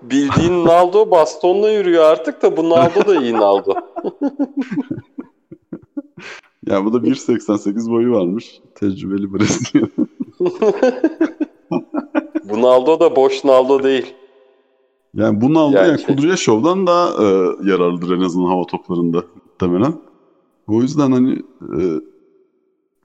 [0.03, 3.75] bildiğin Naldo bastonla yürüyor artık da bu Naldo da iyi Naldo.
[6.66, 8.61] Ya bu da 1.88 boyu varmış.
[8.75, 9.87] Tecrübeli Brezilya.
[12.44, 14.14] Bu Naldo da boş Naldo değil.
[15.16, 17.26] Yani bu Naldo Yani yani, şey- Kudryashov'dan daha e,
[17.70, 19.94] yararlıdır en azından hava toplarında muhtemelen.
[20.68, 21.81] O yüzden hani e,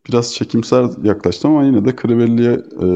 [0.09, 2.87] biraz çekimser yaklaştım ama yine de Crivelli'ye e,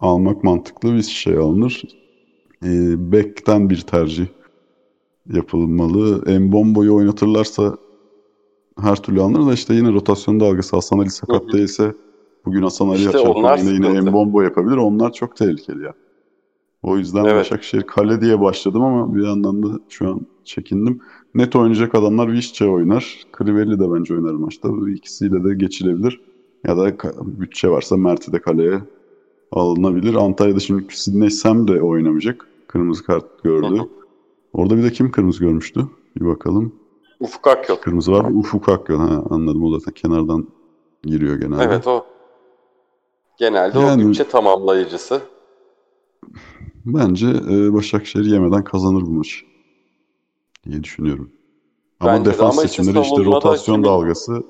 [0.00, 1.82] almak mantıklı bir şey alınır.
[2.64, 2.68] E,
[3.12, 4.26] Beck'ten bir tercih
[5.32, 6.38] yapılmalı.
[6.40, 7.76] Mbombo'yu oynatırlarsa
[8.80, 11.94] her türlü alınır da işte yine rotasyon dalgası Hasan Ali sakat değilse
[12.44, 14.10] bugün Hasan Ali İşte açar yine yine sıkıntı.
[14.10, 14.76] Mbombo yapabilir.
[14.76, 15.94] Onlar çok tehlikeli ya.
[16.86, 17.36] O yüzden Evet.
[17.36, 21.00] Başakşehir kale diye başladım ama bir yandan da şu an çekindim.
[21.34, 23.26] Net oynayacak adamlar Vişçe oynar.
[23.38, 24.68] Crivelli de bence oynar maçta.
[24.72, 26.20] Bu ikisiyle de geçilebilir.
[26.64, 26.92] Ya da
[27.24, 28.80] bütçe varsa Mert'i de kaleye
[29.52, 30.14] alınabilir.
[30.14, 32.46] Antalya'da şimdi Sidney Sam de oynamayacak.
[32.66, 33.76] Kırmızı kart gördü.
[33.76, 33.88] Hı hı.
[34.52, 35.86] Orada bir de kim kırmızı görmüştü?
[36.16, 36.72] Bir bakalım.
[37.20, 37.76] Ufuk Akyol.
[37.76, 38.30] Kırmızı var.
[38.34, 38.96] Ufuk Akgöl.
[38.98, 39.64] Ha, anladım.
[39.64, 40.46] O zaten kenardan
[41.02, 41.62] giriyor genelde.
[41.62, 42.06] Evet o.
[43.38, 45.20] Genelde Yani- o bütçe tamamlayıcısı.
[46.86, 49.36] Bence e, Başakşehir yemeden kazanır bu maçı
[50.68, 51.30] diye düşünüyorum.
[52.00, 52.30] Ama Bence de.
[52.34, 54.42] defans Ama işte seçimleri işte rotasyon kimin- dalgası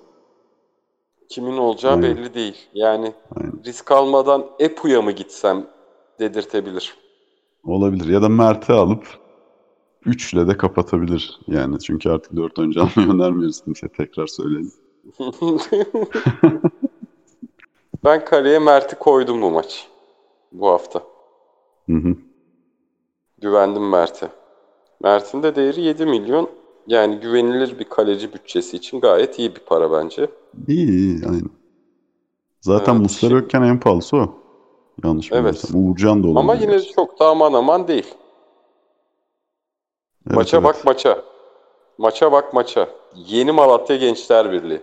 [1.28, 2.16] Kimin olacağı Aynen.
[2.16, 2.56] belli değil.
[2.74, 3.52] Yani Aynen.
[3.64, 5.66] risk almadan Epu'ya mı gitsem
[6.18, 6.96] dedirtebilir.
[7.64, 8.08] olabilir.
[8.08, 9.06] Ya da Mert'i alıp
[10.06, 11.40] 3 ile de kapatabilir.
[11.48, 14.72] Yani çünkü artık 4 önce almayı önermiyoruz kimseye tekrar söyleyelim.
[18.04, 19.88] ben kaleye Mert'i koydum bu maç.
[20.52, 21.02] Bu hafta.
[21.86, 22.16] Hı hı.
[23.40, 24.28] Güvendim Mert'e.
[25.02, 26.50] Mert'in de değeri 7 milyon.
[26.86, 30.30] Yani güvenilir bir kaleci bütçesi için gayet iyi bir para bence.
[30.68, 31.50] İyi iyi aynen.
[32.60, 34.34] Zaten Evet, Muslera yokken en pahalısı o.
[35.04, 35.38] Yanlış Evet.
[35.38, 35.84] bilmiyorsam.
[35.84, 36.40] Uğurcan da olabilir.
[36.40, 36.92] Ama yine gerçi.
[36.92, 38.14] çok da aman aman değil.
[40.26, 40.64] Evet, maça evet.
[40.64, 41.22] bak maça.
[41.98, 42.88] Maça bak maça.
[43.14, 44.80] Yeni Malatya Gençler Birliği.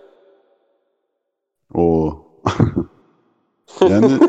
[1.73, 2.25] Oo.
[3.81, 4.11] yani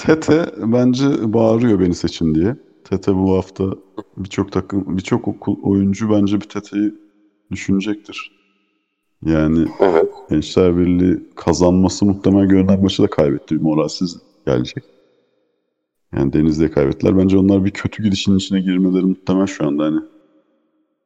[0.00, 2.56] Tete bence bağırıyor beni seçin diye.
[2.84, 3.64] Tete bu hafta
[4.16, 6.94] birçok takım, birçok okul oyuncu bence bir Tete'yi
[7.50, 8.32] düşünecektir.
[9.26, 10.08] Yani Evet.
[10.30, 13.54] Gençler Birliği kazanması muhtemel görünen maçı da kaybetti.
[13.54, 14.84] Bir moralsiz gelecek.
[16.16, 17.18] Yani Denizli'ye kaybettiler.
[17.18, 20.00] Bence onlar bir kötü gidişin içine girmeleri muhtemel şu anda hani.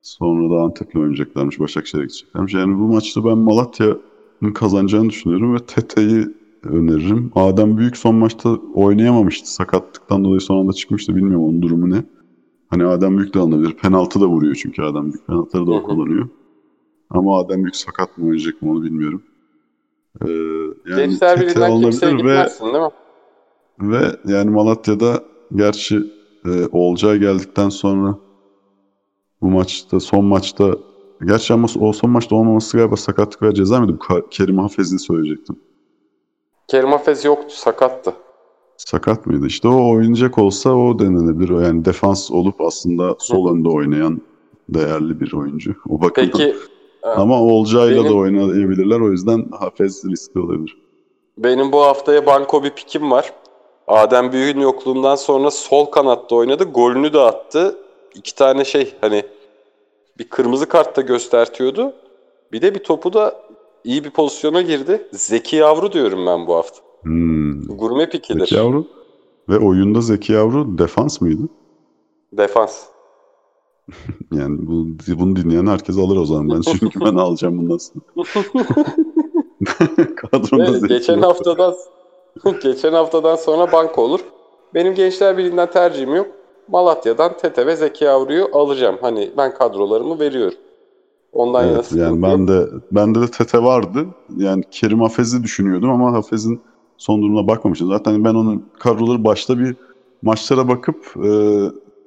[0.02, 2.54] Sonra da Antep'le oynayacaklarmış, Başakşehir'e gideceklermiş.
[2.54, 6.28] Yani bu maçta ben Malatya'nın kazanacağını düşünüyorum ve Tete'yi
[6.64, 7.33] öneririm.
[7.35, 9.53] Adem Büyük son maçta oynayamamıştı.
[9.55, 11.16] Sakatlıktan dolayı son anda çıkmıştı.
[11.16, 12.05] Bilmiyorum onun durumu ne.
[12.68, 13.72] Hani Adem Büyük de alınabilir.
[13.77, 15.27] Penaltı da vuruyor çünkü Adem Büyük.
[15.27, 16.29] Penaltıları da o kullanıyor.
[17.11, 19.22] Ama Adem Büyük sakat mı oynayacak mı onu bilmiyorum.
[20.22, 20.31] Ee,
[20.90, 22.90] yani Gençler kimseye alınabilir ve değil mi?
[23.81, 25.24] ve yani Malatya'da
[25.55, 26.12] gerçi
[26.46, 28.18] e, Olcay geldikten sonra
[29.40, 30.77] bu maçta son maçta
[31.27, 33.98] gerçi ama o son maçta olmaması galiba sakatlık veya ceza mıydı?
[34.31, 35.57] Kerim Hafez'i söyleyecektim.
[36.68, 38.12] Kerim Hafez yoktu, sakattı.
[38.77, 39.46] Sakat mıydı?
[39.46, 41.50] İşte o oynayacak olsa o denenebilir.
[41.50, 44.22] O Yani defans olup aslında sol önde oynayan
[44.68, 45.74] değerli bir oyuncu.
[45.88, 46.31] O bakımdan.
[46.38, 46.55] Peki
[47.03, 49.00] Ama Olcay'la da Benim- oynayabilirler.
[49.00, 50.77] O yüzden Hafez riskli olabilir.
[51.38, 53.33] benim bu haftaya banko bir pikim var.
[53.88, 56.64] Adem Büyük'ün yokluğundan sonra sol kanatta oynadı.
[56.64, 57.77] Golünü de attı.
[58.14, 59.22] İki tane şey hani
[60.18, 61.92] bir kırmızı kart da göstertiyordu.
[62.53, 63.40] Bir de bir topu da
[63.84, 65.08] iyi bir pozisyona girdi.
[65.12, 66.80] Zeki Yavru diyorum ben bu hafta.
[67.02, 67.60] Hmm.
[67.66, 68.40] Gurme pikidir.
[68.40, 68.86] Zeki Yavru.
[69.48, 71.42] Ve oyunda Zeki Yavru defans mıydı?
[72.32, 72.84] Defans.
[74.32, 74.86] Yani bu,
[75.18, 76.50] bunu dinleyen herkes alır o zaman.
[76.50, 78.04] Ben çünkü ben alacağım bundan sonra.
[80.16, 81.24] Kadromda Ve Zeki geçen yok.
[81.24, 81.74] haftadan
[82.62, 84.20] geçen haftadan sonra banko olur.
[84.74, 86.26] Benim Gençler Birliği'nden tercihim yok.
[86.68, 88.96] Malatya'dan Tete ve Zeki Yavru'yu alacağım.
[89.00, 90.58] Hani ben kadrolarımı veriyorum.
[91.34, 94.06] Ondan yana Evet, sıkıntı yani ben de bende de Tete vardı.
[94.36, 96.60] Yani Kerim Hafez'i düşünüyordum ama Hafez'in
[96.96, 97.88] son durumuna bakmamıştım.
[97.88, 99.76] Zaten ben onun kadroları başta bir
[100.22, 101.60] maçlara bakıp e,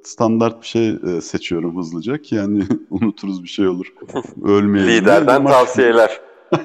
[0.03, 3.93] standart bir şey e, seçiyorum hızlıca ki yani unuturuz bir şey olur.
[4.43, 4.93] Ölmeyelim.
[4.93, 6.21] Liderden Maç- tavsiyeler.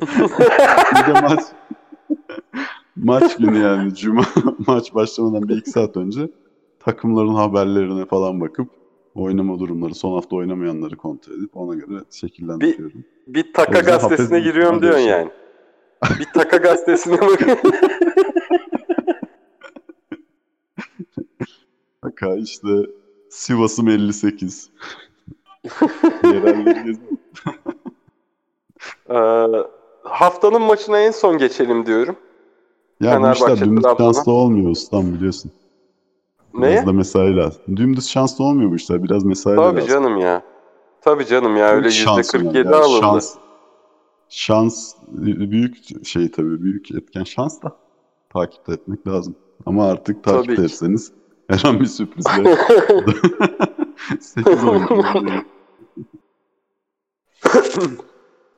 [0.00, 1.40] Bir de maç
[2.96, 4.22] maç günü yani cuma
[4.66, 6.28] maç başlamadan bir iki saat önce
[6.78, 8.68] takımların haberlerine falan bakıp
[9.14, 13.04] oynama durumları, son hafta oynamayanları kontrol edip ona göre şekillendiriyorum.
[13.26, 15.18] Bir O taka gazetesine giriyorum diyorsun diyorsun.
[15.18, 15.30] yani.
[16.20, 17.40] Bir taka gazetesine bak.
[22.04, 22.68] Baka işte
[23.30, 24.70] Sivas'ım 58.
[26.24, 26.96] Yerelleri.
[29.10, 29.46] Ee,
[30.02, 32.16] haftanın maçına en son geçelim diyorum.
[33.00, 35.50] Ya bu işler dümdüz şanslı olmuyor ustam biliyorsun.
[36.54, 36.86] Biraz Neye?
[36.86, 37.62] da mesai lazım.
[37.76, 39.02] Dümdüz şanslı olmuyor bu işler.
[39.02, 39.88] Biraz mesai Tabii lazım.
[39.90, 40.42] canım ya.
[41.00, 42.76] Tabii canım ya öyle yüzde önemli 47 yani.
[42.76, 43.00] alındı.
[43.00, 43.34] Şans,
[44.28, 44.94] şans
[45.50, 47.76] büyük şey tabii büyük etken şans da
[48.32, 49.34] takip etmek lazım.
[49.66, 50.62] Ama artık takip Tabii ki.
[50.62, 51.12] etseniz
[51.48, 52.56] her an bir sürprizle
[54.20, 54.64] 8.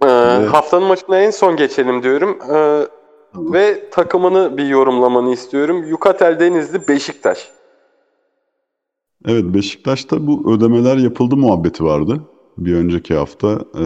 [0.02, 0.48] Ee, Evet.
[0.52, 2.38] haftanın maçına en son geçelim diyorum.
[2.54, 2.86] Ee,
[3.34, 3.52] Tamam.
[3.52, 5.84] ve takımını bir yorumlamanı istiyorum.
[5.88, 7.48] Yukatel Denizli Beşiktaş.
[9.24, 12.20] Evet Beşiktaş'ta bu ödemeler yapıldı muhabbeti vardı.
[12.58, 13.84] Bir önceki hafta e,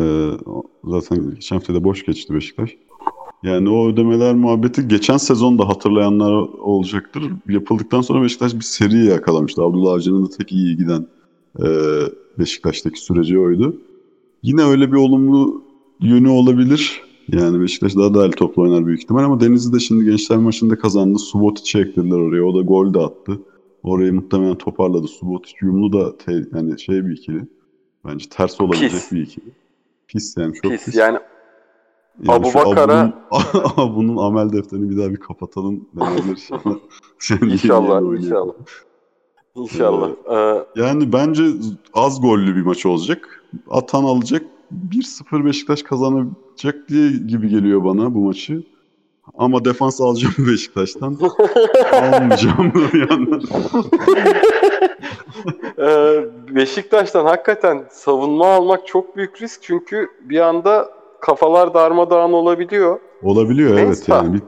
[0.84, 2.76] zaten geçen hafta da boş geçti Beşiktaş.
[3.42, 7.22] Yani o ödemeler muhabbeti geçen sezon da hatırlayanlar olacaktır.
[7.48, 9.62] Yapıldıktan sonra Beşiktaş bir seri yakalamıştı.
[9.62, 11.06] Abdullah Avcı'nın da tek iyi giden
[11.60, 11.66] e,
[12.38, 13.76] Beşiktaş'taki süreci oydu.
[14.42, 15.62] Yine öyle bir olumlu
[16.00, 17.02] yönü olabilir.
[17.32, 21.18] Yani Beşiktaş daha değerli toplu oynar büyük ihtimal ama Denizli de şimdi gençler maçında kazandı.
[21.18, 22.44] Subotic'i eklediler oraya.
[22.44, 23.40] O da gol de attı.
[23.86, 25.08] Orayı muhtemelen toparladı.
[25.08, 27.44] Subotic Yumlu da te- yani şey bir ikili.
[28.04, 29.12] Bence ters olabilecek Pis.
[29.12, 29.44] bir ikili.
[30.08, 30.84] Pis yani çok pis.
[30.84, 30.94] Pis.
[30.96, 31.18] Yani
[32.24, 35.88] Yani şu Abubakar'a- Abu'nun, Abu'nun amel defterini bir daha bir kapatalım.
[36.30, 36.76] İnşallah.
[37.42, 38.52] İnşallah inşallah.
[39.54, 40.10] İnşallah.
[40.30, 41.42] Ee, Yani bence
[41.94, 43.44] az gollü bir maç olacak.
[43.70, 44.42] Atan alacak.
[44.90, 48.62] 1-0 Beşiktaş kazanacak diye gibi geliyor bana bu maçı.
[49.34, 51.18] Ama defans alacağım Beşiktaş'tan.
[51.92, 53.42] Almayacağım bir yandan.
[55.78, 62.98] Ee, Beşiktaş'tan hakikaten savunma almak çok büyük risk çünkü bir anda kafalar darmadağın olabiliyor.
[63.22, 64.24] Olabiliyor evet Mensah.
[64.24, 64.34] yani.
[64.34, 64.42] Bir,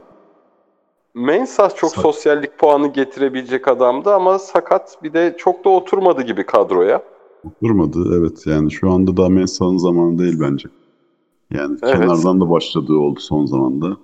[1.13, 6.45] Mensah çok Sa- sosyallik puanı getirebilecek adamdı ama sakat bir de çok da oturmadı gibi
[6.45, 7.01] kadroya.
[7.63, 10.69] durmadı evet yani şu anda da Mensah'ın zamanı değil bence.
[11.53, 11.93] Yani Evet.
[11.93, 13.97] kenardan da başladığı oldu son zamanda.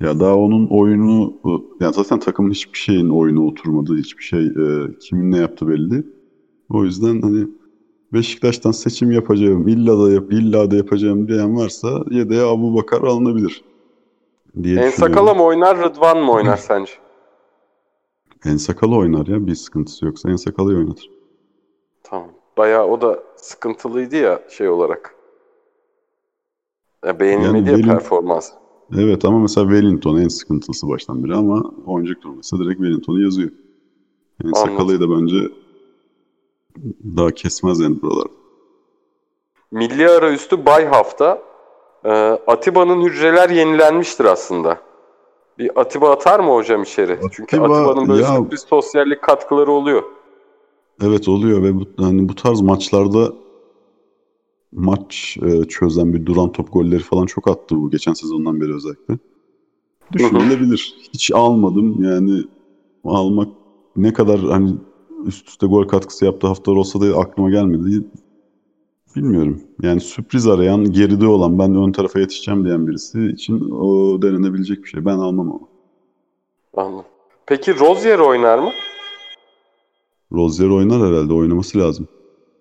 [0.00, 1.34] Ya daha onun oyunu,
[1.80, 6.06] yani zaten takımın hiçbir şeyin oyunu oturmadı, hiçbir şey e, kimin ne yaptı belli.
[6.70, 7.48] O yüzden hani
[8.12, 13.64] Beşiktaş'tan seçim yapacağım, illa da yap, illa da yapacağım diyen varsa yedeğe Abu Bakar alınabilir
[14.62, 14.90] diye En.
[14.90, 16.92] Sakala mı oynar, Rıdvan mı oynar sence?
[18.44, 21.10] En Sakala oynar ya, bir sıkıntısı yoksa En Sakala'yı oynatır.
[22.02, 22.28] Tamam.
[22.58, 25.14] Bayağı o da sıkıntılıydı ya şey olarak.
[27.04, 28.52] Ya beğenilmedi Yani ya benim- performans.
[28.96, 33.50] Evet ama mesela Wellington en sıkıntılısı baştan beri ama oynayacak durumdaysa direkt Wellington'u yazıyor.
[34.44, 34.70] En Anladım.
[34.70, 35.36] Sakala'yı da bence
[37.16, 38.28] daha kesmez yani buralarda.
[39.70, 41.42] Milli ara üstü bay hafta.
[42.04, 42.10] Ee,
[42.46, 44.80] Atiba'nın hücreler yenilenmiştir aslında.
[45.58, 47.18] Bir Atiba atar mı hocam içeri?
[47.32, 50.02] Çünkü Atiba, Atiba'nın böyle ya- sürpriz sosyallik katkıları oluyor.
[51.02, 53.32] Evet oluyor ve bu, hani bu tarz maçlarda
[54.72, 59.18] maç e, çözen bir duran top golleri falan çok attı bu geçen sezondan beri özellikle.
[60.12, 60.94] Düşünülebilir.
[61.14, 62.42] Hiç almadım yani
[63.04, 63.48] almak
[63.96, 64.74] ne kadar hani
[65.26, 68.04] üst üste gol katkısı yaptığı haftalar olsa da aklıma gelmedi.
[69.16, 69.62] Bilmiyorum.
[69.82, 74.88] Yani sürpriz arayan, geride olan, ben ön tarafa yetişeceğim diyen birisi için o denenebilecek bir
[74.88, 75.04] şey.
[75.04, 75.68] Ben almam ama.
[76.76, 77.04] Anladım.
[77.46, 78.70] Peki Rozier oynar mı?
[80.32, 81.34] Rozier oynar herhalde.
[81.34, 82.08] Oynaması lazım.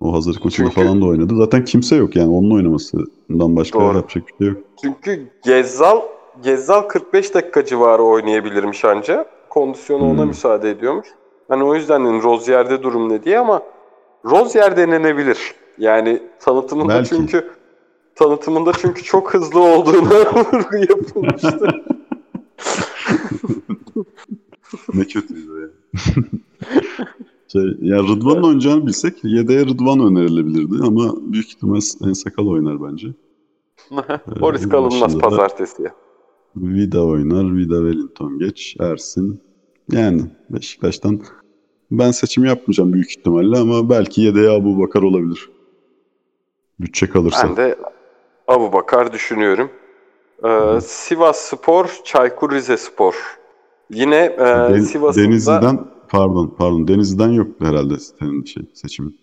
[0.02, 1.34] O maçında Çünkü- falan da oynadı.
[1.38, 3.96] Zaten kimse yok yani onun oynamasından başka Doğru.
[3.98, 4.58] yapacak bir şey yok.
[4.82, 6.02] Çünkü Gezzal
[6.44, 9.26] Gezzal 45 dakika civarı oynayabilirmiş anca.
[9.50, 10.28] Kondisyonu ona Hmm.
[10.28, 11.08] müsaade ediyormuş.
[11.48, 13.62] Hani o yüzden dedim Rozier'de durum ne diye ama
[14.26, 15.56] Rozier denenebilir.
[15.78, 17.10] Yani tanıtımında Belki.
[17.10, 17.50] çünkü
[18.16, 21.68] tanıtımında çünkü çok hızlı olduğunu vurgu yapılmıştı.
[24.94, 25.68] Ne kötüydü ya.
[27.52, 33.08] şey, ya Rıdvan'ın oynayacağını bilsek yedeğe Rıdvan önerilebilirdi ama büyük ihtimal En Sakal oynar bence.
[34.42, 35.90] o risk alınmaz başında da- pazartesiye.
[36.56, 39.42] Vida oynar, Vida Wellington geç, Ersin.
[39.92, 41.22] Yani Beşiktaş'tan
[41.92, 45.50] ben seçim yapmayacağım büyük ihtimalle ama belki yedeğe Abu Bakar olabilir.
[46.80, 47.48] Bütçe kalırsa.
[47.48, 47.76] Ben de
[48.48, 49.70] Abu Bakar düşünüyorum.
[50.44, 53.16] Ee, Sivas Spor, Çaykur Rizespor.
[53.90, 55.80] Yine e, Den- Sivas'ın da Denizli'den
[56.10, 59.20] pardon pardon Denizli'den yok herhalde senin şey seçimin.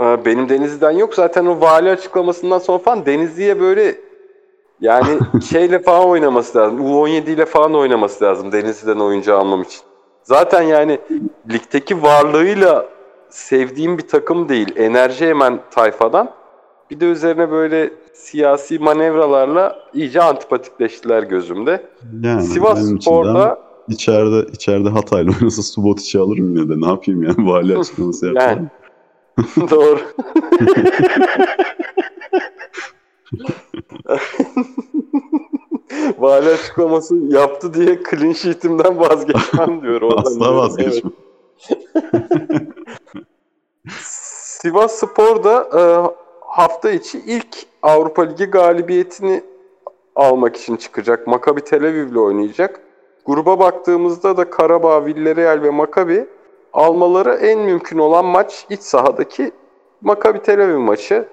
[0.00, 1.14] Ee, Benim Denizli'den yok.
[1.14, 4.00] Zaten o vali açıklamasından sonra falan Denizli'ye böyle
[4.80, 5.18] yani
[5.50, 6.78] şeyle falan oynaması lazım.
[6.78, 9.80] U17 ile falan oynaması lazım Denizli'den oyuncu almam için.
[10.22, 10.98] Zaten yani
[11.52, 12.86] ligdeki varlığıyla
[13.28, 14.76] sevdiğim bir takım değil.
[14.76, 16.30] Enerji hemen tayfadan.
[16.90, 21.86] Bir de üzerine böyle siyasi manevralarla iyice antipatikleştiler gözümde.
[22.22, 27.78] Yani Sivas Spor'da içeride içeride Hatay'la oynasa Subotic'i alırım yine de ne yapayım yani vali
[27.78, 28.48] açıklaması yapsam.
[28.48, 28.68] Yani.
[29.70, 30.00] Doğru.
[36.18, 40.02] Vali açıklaması yaptı diye clean sheet'imden vazgeçmem diyor.
[40.02, 41.12] oradan Asla vazgeçmem.
[41.70, 42.62] Evet.
[44.02, 45.80] Sivas Spor da e,
[46.40, 49.42] hafta içi ilk Avrupa Ligi galibiyetini
[50.16, 51.26] almak için çıkacak.
[51.26, 52.80] Maccabi Tel Aviv'le oynayacak.
[53.26, 56.26] Gruba baktığımızda da Karabağ, Villarreal ve Maccabi
[56.72, 59.52] almaları en mümkün olan maç iç sahadaki
[60.00, 61.28] Maccabi Tel Aviv maçı.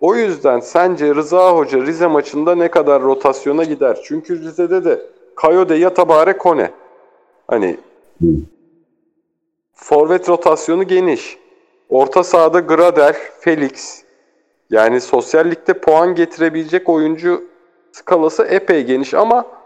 [0.00, 3.98] O yüzden sence Rıza Hoca Rize maçında ne kadar rotasyona gider?
[4.04, 5.02] Çünkü Rize'de de
[5.36, 6.70] Kayode, Yatabare, Kone.
[7.46, 7.76] Hani
[9.74, 11.38] forvet rotasyonu geniş.
[11.88, 14.02] Orta sahada Gradel, Felix.
[14.70, 17.44] Yani sosyal ligde puan getirebilecek oyuncu
[17.92, 19.57] skalası epey geniş ama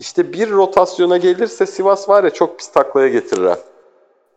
[0.00, 3.58] işte bir rotasyona gelirse Sivas var ya çok pis taklaya getirir ha.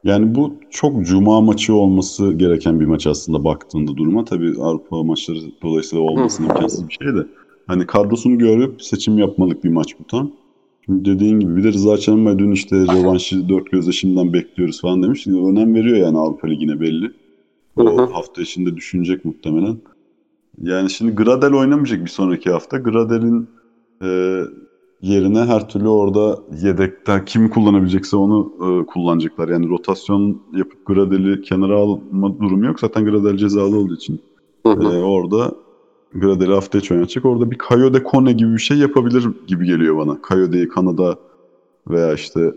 [0.04, 4.26] Yani bu çok cuma maçı olması gereken bir maç aslında baktığında duruma.
[4.26, 7.28] Tabii Avrupa maçları dolayısıyla olması imkansız bir şey de.
[7.68, 10.32] Hani kadrosunu görüp seçim yapmalık bir maç bu tam.
[10.86, 15.04] Şimdi dediğin gibi bir de Rıza Çalınbay dün işte rövanşı dört gözle şimdiden bekliyoruz falan
[15.04, 15.28] demiş.
[15.28, 17.12] Önem veriyor yani Avrupa Ligi'ne belli.
[17.78, 19.78] O hafta içinde düşünecek muhtemelen.
[20.62, 22.78] Yani şimdi Gradel oynamayacak bir sonraki hafta.
[22.78, 23.48] Gradel'in
[24.04, 24.42] e,
[25.02, 29.50] yerine her türlü orada yedekte kim kullanabilecekse onu e, kullanacaklar.
[29.50, 32.80] Yani rotasyon yapıp Gradel'i kenara alma durumu yok.
[32.80, 34.20] Zaten Gradel cezalı olduğu için
[34.66, 34.84] Hı hı.
[34.84, 35.52] e, orada
[36.14, 37.26] Gradel'i hafta içi oynayacak.
[37.26, 40.22] Orada bir Kayode Kone gibi bir şey yapabilir gibi geliyor bana.
[40.22, 41.16] Kayode'yi Kanada
[41.90, 42.54] veya işte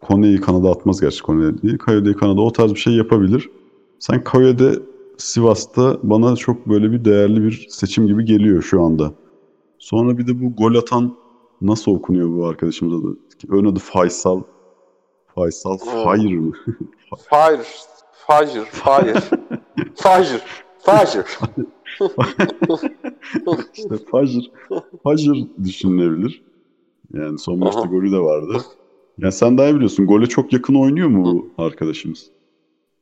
[0.00, 1.78] Kone'yi Kanada atmaz gerçi Kone değil.
[1.78, 3.50] Kayode'yi Kanada o tarz bir şey yapabilir.
[3.98, 4.78] Sen Kayode
[5.16, 9.12] Sivas'ta bana çok böyle bir değerli bir seçim gibi geliyor şu anda.
[9.78, 11.14] Sonra bir de bu gol atan
[11.60, 13.16] nasıl okunuyor bu arkadaşımız adı?
[13.48, 14.42] Ön adı Faysal.
[15.34, 16.52] Faysal Fayr mı?
[17.30, 17.62] Fire,
[18.26, 19.14] Fajr, Fire,
[19.94, 20.42] Fajr,
[20.78, 21.26] Fajr.
[23.74, 24.50] işte Fajr.
[25.02, 25.32] Fajr
[25.64, 26.42] düşünülebilir.
[27.14, 27.88] Yani son maçta Aha.
[27.88, 28.62] golü de vardı.
[29.18, 30.06] Yani sen daha iyi biliyorsun.
[30.06, 32.30] Gole çok yakın oynuyor mu bu arkadaşımız?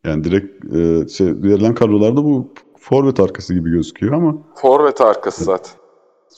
[0.04, 5.72] Yani direkt e, şey, verilen kadrolarda bu forvet arkası gibi gözüküyor ama Forvet arkası zaten.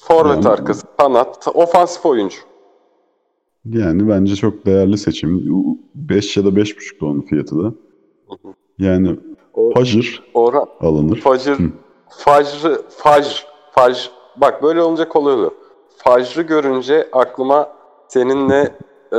[0.00, 2.36] Forvet Yani- arkası, kanat, ofansif oyuncu.
[3.64, 5.42] yani bence çok değerli seçim.
[5.94, 7.72] 5 ya da 5.5 da onun fiyatı da.
[8.78, 9.16] Yani
[9.74, 10.22] Fajr
[10.80, 11.20] alınır.
[11.20, 11.56] Fajr.
[12.08, 14.10] Fajr, Fajr, Fajr.
[14.36, 15.50] Bak böyle olunca kolay oluyor.
[15.96, 17.72] Fajr'ı görünce aklıma
[18.08, 18.76] seninle
[19.12, 19.18] e,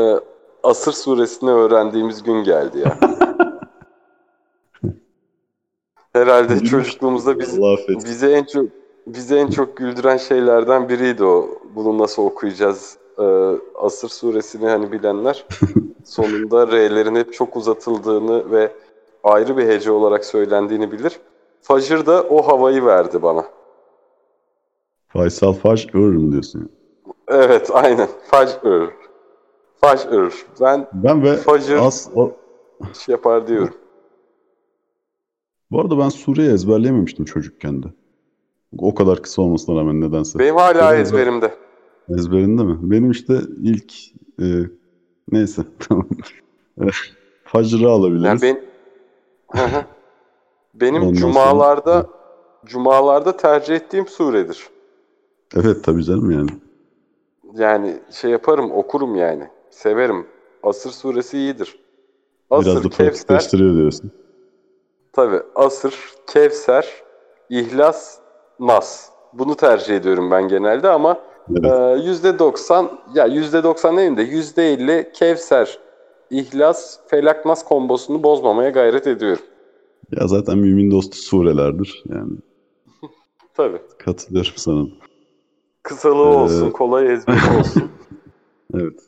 [0.63, 2.97] Asır suresini öğrendiğimiz gün geldi ya.
[6.13, 7.59] Herhalde çocukluğumuzda biz
[8.05, 8.65] bize en çok
[9.13, 11.49] bize en çok güldüren şeylerden biriydi o.
[11.75, 12.97] Bunu nasıl okuyacağız?
[13.19, 13.23] Ee,
[13.75, 15.45] Asır suresini hani bilenler
[16.03, 18.71] sonunda R'lerin hep çok uzatıldığını ve
[19.23, 21.19] ayrı bir hece olarak söylendiğini bilir.
[21.61, 23.45] Fajr da o havayı verdi bana.
[25.07, 26.69] Faysal Fajr mı diyorsun?
[27.27, 28.07] Evet aynen.
[28.27, 28.57] Fajr.
[29.81, 30.33] Fajr.
[30.61, 31.75] Ben Ben ve Fajr.
[31.77, 32.31] as, o-
[32.93, 33.73] şey yapar diyorum.
[35.71, 37.87] Bu arada ben Suriye ezberleyememiştim çocukken de.
[38.77, 40.39] O kadar kısa olmasına rağmen nedense.
[40.39, 41.53] Benim hala Benim- ezberimde.
[42.09, 42.77] Ezberinde mi?
[42.81, 43.93] Benim işte ilk
[44.41, 44.45] e,
[45.31, 46.07] neyse tamam.
[47.43, 48.23] Fajr'ı alabiliriz.
[48.23, 48.61] Yani ben
[50.73, 52.09] benim Ondan cumalarda
[52.65, 54.67] cumalarda tercih ettiğim suredir.
[55.55, 56.49] Evet tabii canım yani.
[57.53, 59.47] Yani şey yaparım, okurum yani.
[59.69, 60.25] Severim.
[60.63, 61.79] Asır suresi iyidir.
[62.51, 64.11] Biraz Asır, da Kevser, diyorsun.
[65.13, 65.95] tabii Asır,
[66.27, 66.87] Kevser,
[67.49, 68.19] İhlas,
[68.59, 69.09] Nas.
[69.33, 71.17] Bunu tercih ediyorum ben genelde ama
[71.51, 72.05] Evet.
[72.05, 75.79] Yüzde doksan, ya yüzde doksan demeyeyim de yüzde elli Kevser,
[76.29, 79.43] İhlas, Felak Nas kombosunu bozmamaya gayret ediyorum.
[80.11, 82.03] Ya zaten mümin dostu surelerdir.
[82.09, 82.31] Yani
[83.53, 83.81] Tabii.
[83.99, 84.85] katılıyorum sana.
[85.83, 87.91] Kısalığı Ee, olsun, kolay ezberi olsun.
[88.73, 88.99] Evet.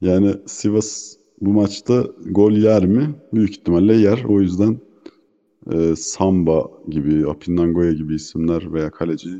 [0.00, 3.10] Yani Sivas bu maçta gol yer mi?
[3.32, 4.24] Büyük ihtimalle yer.
[4.28, 4.78] O yüzden
[5.72, 9.30] e, Samba gibi, Apinangoya gibi isimler veya kaleci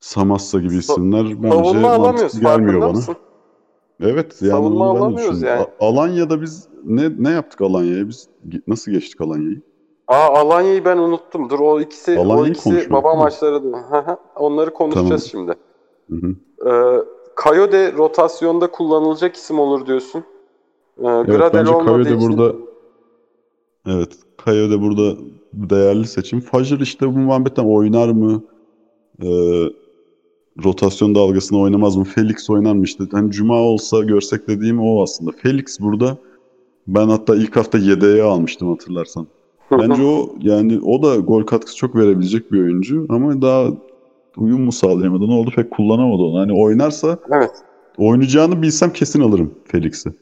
[0.00, 2.90] Samassa gibi Sa- isimler bence Savunma alamıyoruz, mantıklı gelmiyor bana.
[2.92, 3.16] mısın?
[4.00, 5.60] Evet yani Savunma alamıyoruz yani.
[5.80, 8.08] A- Alanya'da biz ne ne yaptık Alanya'ya?
[8.08, 8.28] Biz
[8.66, 9.62] nasıl geçtik Alanya'yı?
[10.08, 11.50] Aa Alanya'yı ben unuttum.
[11.50, 13.62] Dur o ikisi, o Alanya'yı ikisi konuşmadık, baba maçları
[14.36, 15.54] Onları konuşacağız şimdi.
[16.10, 16.34] Hı hı.
[16.70, 17.04] Ee,
[17.36, 20.24] Kayode rotasyonda kullanılacak isim olur diyorsun.
[20.98, 22.56] Ee, Evet Gradel bence olmadığı Kayo da için- burada
[23.86, 24.12] Evet
[24.44, 25.16] Kayo da burada
[25.52, 26.40] değerli seçim.
[26.40, 28.42] Fajr işte bu muhabbetten oynar mı?
[29.22, 29.26] Ee,
[30.64, 32.04] rotasyon dalgasını oynamaz mı?
[32.04, 33.04] Felix oynar mı işte?
[33.12, 35.30] Hani Cuma olsa görsek dediğim o aslında.
[35.42, 36.16] Felix burada
[36.86, 39.26] ben hatta ilk hafta yedeğe almıştım hatırlarsan.
[39.70, 43.70] Bence o yani o da gol katkısı çok verebilecek bir oyuncu ama daha
[44.36, 46.38] uyum mu sağlayamadı ne oldu pek kullanamadı onu.
[46.38, 47.50] Hani oynarsa Evet.
[47.98, 50.12] Oynayacağını bilsem kesin alırım Felix'i.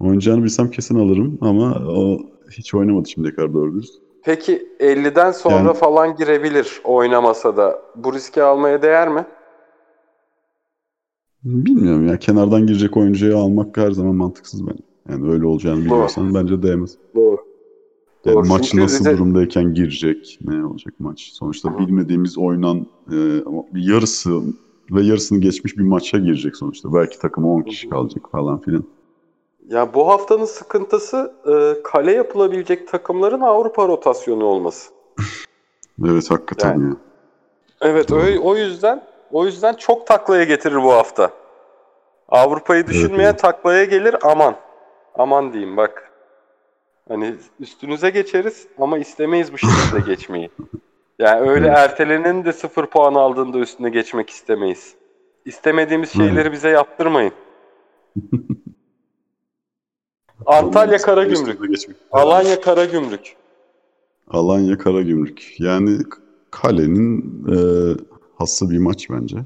[0.00, 2.18] Oynayacağını bilsem kesin alırım ama o
[2.50, 3.94] hiç oynamadı şimdiye kadar doğru dürüst.
[4.24, 7.82] Peki 50'den sonra Yani- falan girebilir oynamasa da.
[7.96, 9.24] Bu riski almaya değer mi?
[11.44, 14.82] Bilmiyorum ya kenardan girecek oyuncuyu almak her zaman mantıksız bence.
[15.08, 16.96] Yani öyle olacağını biliyorsan bence değmez.
[17.14, 17.38] Doğru.
[18.24, 21.30] Yani Doğru, maç çünkü nasıl Rize- durumdayken girecek, ne olacak maç.
[21.32, 21.78] Sonuçta Hı.
[21.78, 24.40] bilmediğimiz oynan e, ama yarısı
[24.90, 26.94] ve yarısını geçmiş bir maça girecek sonuçta.
[26.94, 28.84] Belki takıma 10 kişi kalacak falan filan.
[29.68, 34.90] Ya bu haftanın sıkıntısı e, kale yapılabilecek takımların Avrupa rotasyonu olması.
[36.06, 36.96] Evet hakikaten Yani- ya.
[37.80, 39.02] Evet o, o yüzden
[39.32, 41.30] o yüzden çok taklaya getirir bu hafta.
[42.28, 43.38] Avrupa'yı düşünmeyen evet.
[43.38, 44.56] taklaya gelir aman.
[45.14, 46.10] Aman diyeyim bak.
[47.08, 50.50] Hani üstünüze geçeriz ama istemeyiz bu şekilde geçmeyi.
[51.18, 51.78] Yani öyle Evet.
[51.78, 54.94] ertelenenin de sıfır puan aldığında üstüne geçmek istemeyiz.
[55.44, 57.32] İstemediğimiz şeyleri bize yaptırmayın.
[60.46, 61.96] Antalya Karagümrük, geçmek.
[62.12, 63.36] Alanya Karagümrük.
[64.28, 65.54] Alanya Karagümrük.
[65.58, 65.98] Yani
[66.50, 67.56] kalenin e,
[68.38, 69.36] hası bir maç bence.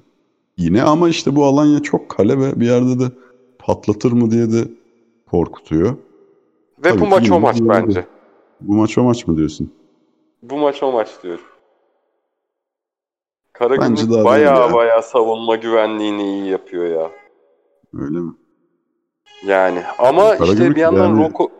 [0.57, 3.12] Yine ama işte bu Alanya çok kale ve bir yerde de
[3.59, 4.68] patlatır mı diye de
[5.30, 5.90] korkutuyor.
[6.84, 8.07] Ve Tabii bu maç o maç bence.
[8.61, 9.72] Bu maç o maç mı diyorsun?
[10.42, 11.44] Bu maç o maç diyorum.
[13.53, 17.11] Karagümrük baya baya savunma güvenliğini iyi yapıyor ya.
[17.94, 18.32] Öyle mi?
[19.43, 21.51] Yani ama işte Karagümrük bir yandan yani- Roku...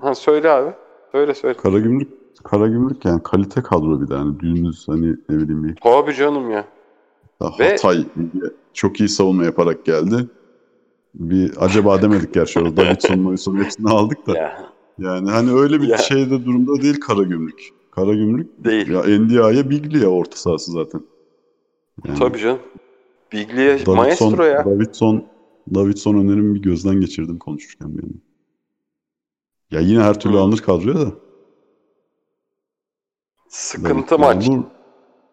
[0.00, 0.70] Ha, söyle abi.
[1.12, 1.56] Söyle söyle.
[1.56, 2.08] Karagümrük
[2.44, 6.64] Karagümrük yani kalite kadro bir de yani dümdüz hani ne bileyim bir Abi canım ya.
[7.58, 8.04] Ve- Hatay
[8.72, 10.26] çok iyi savunma yaparak geldi.
[11.14, 14.36] Bir acaba demedik gerçi orada Davidson, Morrison hepsini aldık da.
[14.38, 14.62] ya.
[14.98, 15.96] Yani hani öyle bir Ya.
[15.98, 17.68] şeyde durumda değil Karagümrük.
[17.90, 18.88] Karagümrük Değil.
[18.90, 21.00] ya Ndiaye Biglia orta sahası zaten.
[22.06, 22.58] Yani Tabii canım.
[23.32, 24.64] Biglia Davidson, maestro ya.
[24.64, 25.24] Davidson,
[25.74, 28.20] Davidson önerimi bir gözden geçirdim konuşurken bir yandan.
[29.70, 30.40] Ya yine her türlü Hı.
[30.40, 31.12] alınır kadroya da.
[33.48, 34.48] Sıkıntı Yani maç.
[34.48, 34.66] bu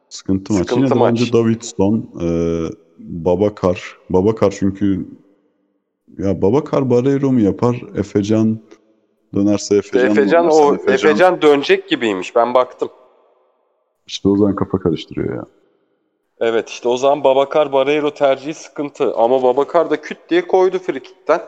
[0.09, 0.61] sıkıntı maç.
[0.61, 1.19] Sıkıntı Yine de maç.
[1.19, 2.27] bence Davidson, e,
[2.99, 3.97] Babakar.
[4.09, 5.07] Babakar çünkü
[6.17, 7.81] ya Babakar Barreiro mu yapar?
[7.95, 8.59] Efecan
[9.33, 12.35] dönerse Efecan, Efecan o Efecan dönecek gibiymiş.
[12.35, 12.89] Ben baktım.
[14.07, 15.45] İşte o zaman kafa karıştırıyor ya.
[16.39, 19.15] Evet işte o zaman Babakar Barreiro tercihi sıkıntı.
[19.15, 21.41] Ama Babakar da küt diye koydu frikikten.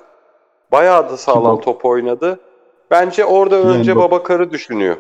[0.72, 2.40] Bayağı da sağlam top oynadı.
[2.92, 4.96] Bence orada Yani önce bak- Babakar'ı düşünüyor.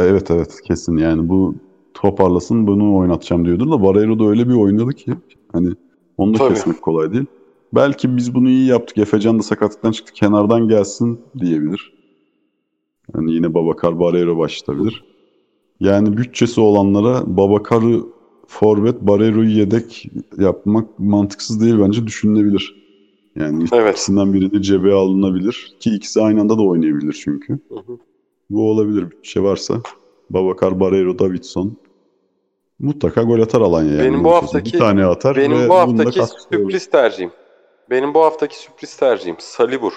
[0.00, 1.54] Evet evet kesin yani bu
[1.94, 5.14] toparlasın bunu oynatacağım diyordur da Barreiro da öyle bir oynadı ki
[5.52, 5.68] hani
[6.16, 6.54] onu da Tabii.
[6.54, 7.26] kesmek kolay değil.
[7.72, 8.98] Belki biz bunu iyi yaptık.
[8.98, 10.12] Efecan da sakatlıktan çıktı.
[10.12, 11.92] Kenardan gelsin diyebilir.
[13.14, 15.04] Yani yine Babakar Barreiro başlatabilir.
[15.80, 18.00] Yani bütçesi olanlara Babakar'ı
[18.50, 22.76] forvet, Barreiro'yu yedek yapmak mantıksız değil bence düşünülebilir.
[23.36, 23.94] Yani Evet.
[23.94, 27.52] ikisinden birini cebe alınabilir ki ikisi aynı anda da oynayabilir çünkü.
[27.68, 27.98] Hı hı.
[28.50, 29.80] Bu olabilir bütçe varsa.
[30.30, 31.76] Babakar, Barreiro, Davidson
[32.78, 34.04] mutlaka gol atar Alanya yani.
[34.04, 36.20] Benim bu haftaki- bir tane atar Benim bu haftaki
[36.52, 37.30] sürpriz tercihim.
[37.90, 39.92] Benim bu haftaki sürpriz tercihim Salibur.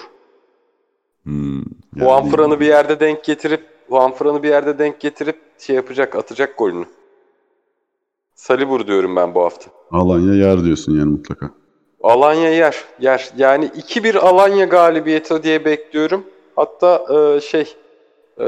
[1.22, 1.62] Hmm,
[1.96, 6.16] Juan yani- Fran'ı bir yerde denk getirip Juan Fran'ı bir yerde denk getirip şey yapacak,
[6.16, 6.84] atacak golünü.
[8.34, 9.70] Salibur diyorum ben bu hafta.
[9.90, 11.50] Alanya yer diyorsun yani mutlaka.
[12.02, 13.30] Alanya yer, yer.
[13.36, 16.24] Yani 2-1 Alanya galibiyeti diye bekliyorum.
[16.56, 17.76] Hatta e, şey
[18.40, 18.44] e,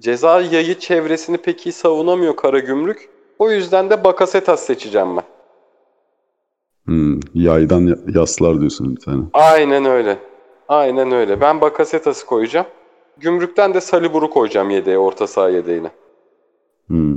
[0.00, 3.08] ceza yayı çevresini pek iyi savunamıyor Karagümrük.
[3.38, 5.24] O yüzden de Bakasetas seçeceğim ben.
[6.84, 9.22] Hmm, yaydan ya- yaslar diyorsun bir tane.
[9.32, 10.18] Aynen öyle.
[10.68, 11.40] Aynen öyle.
[11.40, 12.66] Ben Bakasetas'ı koyacağım.
[13.18, 15.90] Gümrükten de Salibur'u koyacağım yedeğe, orta saha yedeğine.
[16.86, 17.16] Hmm.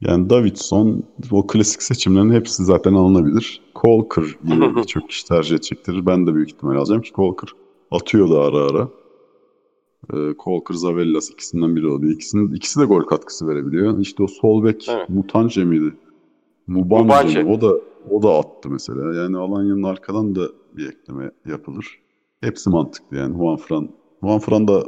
[0.00, 3.62] Yani Davidson o klasik seçimlerin hepsi zaten alınabilir.
[3.74, 6.06] Colker yine birçok kişi tercih edecektir.
[6.06, 7.48] Ben de büyük ihtimal alacağım ki Colker
[7.90, 8.88] atıyor da ara ara.
[10.12, 12.12] Ee, Colker, Zavellas ikisinden biri oluyor.
[12.12, 13.98] İkisinin, ikisi de gol katkısı verebiliyor.
[13.98, 15.08] İşte o sol bek Evet.
[15.08, 15.94] Mutance miydi?
[16.66, 17.42] Mubance.
[17.42, 17.50] mi?
[17.52, 17.72] O da
[18.10, 19.14] o da attı mesela.
[19.22, 21.98] Yani Alanya'nın arkadan da bir ekleme yapılır.
[22.40, 23.36] Hepsi mantıklı yani.
[23.36, 23.88] Juan Fran.
[24.22, 24.84] Juan Fran da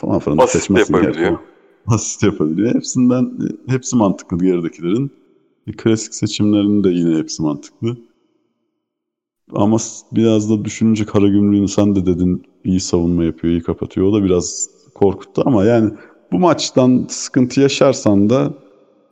[0.00, 1.30] Juan da Asist seçmezsin yapabiliyor.
[1.30, 1.49] gerçi.
[1.86, 2.74] Asist yapabiliyor.
[2.74, 3.32] Hepsinden
[3.66, 5.10] hepsi mantıklı geridekilerin.
[5.76, 7.96] Klasik seçimlerinin de yine hepsi mantıklı.
[9.52, 9.76] Ama
[10.12, 14.06] biraz da düşününce Karagümrük'ün sen de dedin iyi savunma yapıyor, iyi kapatıyor.
[14.06, 15.90] O da biraz korkuttu ama yani
[16.32, 18.54] bu maçtan sıkıntı yaşarsan da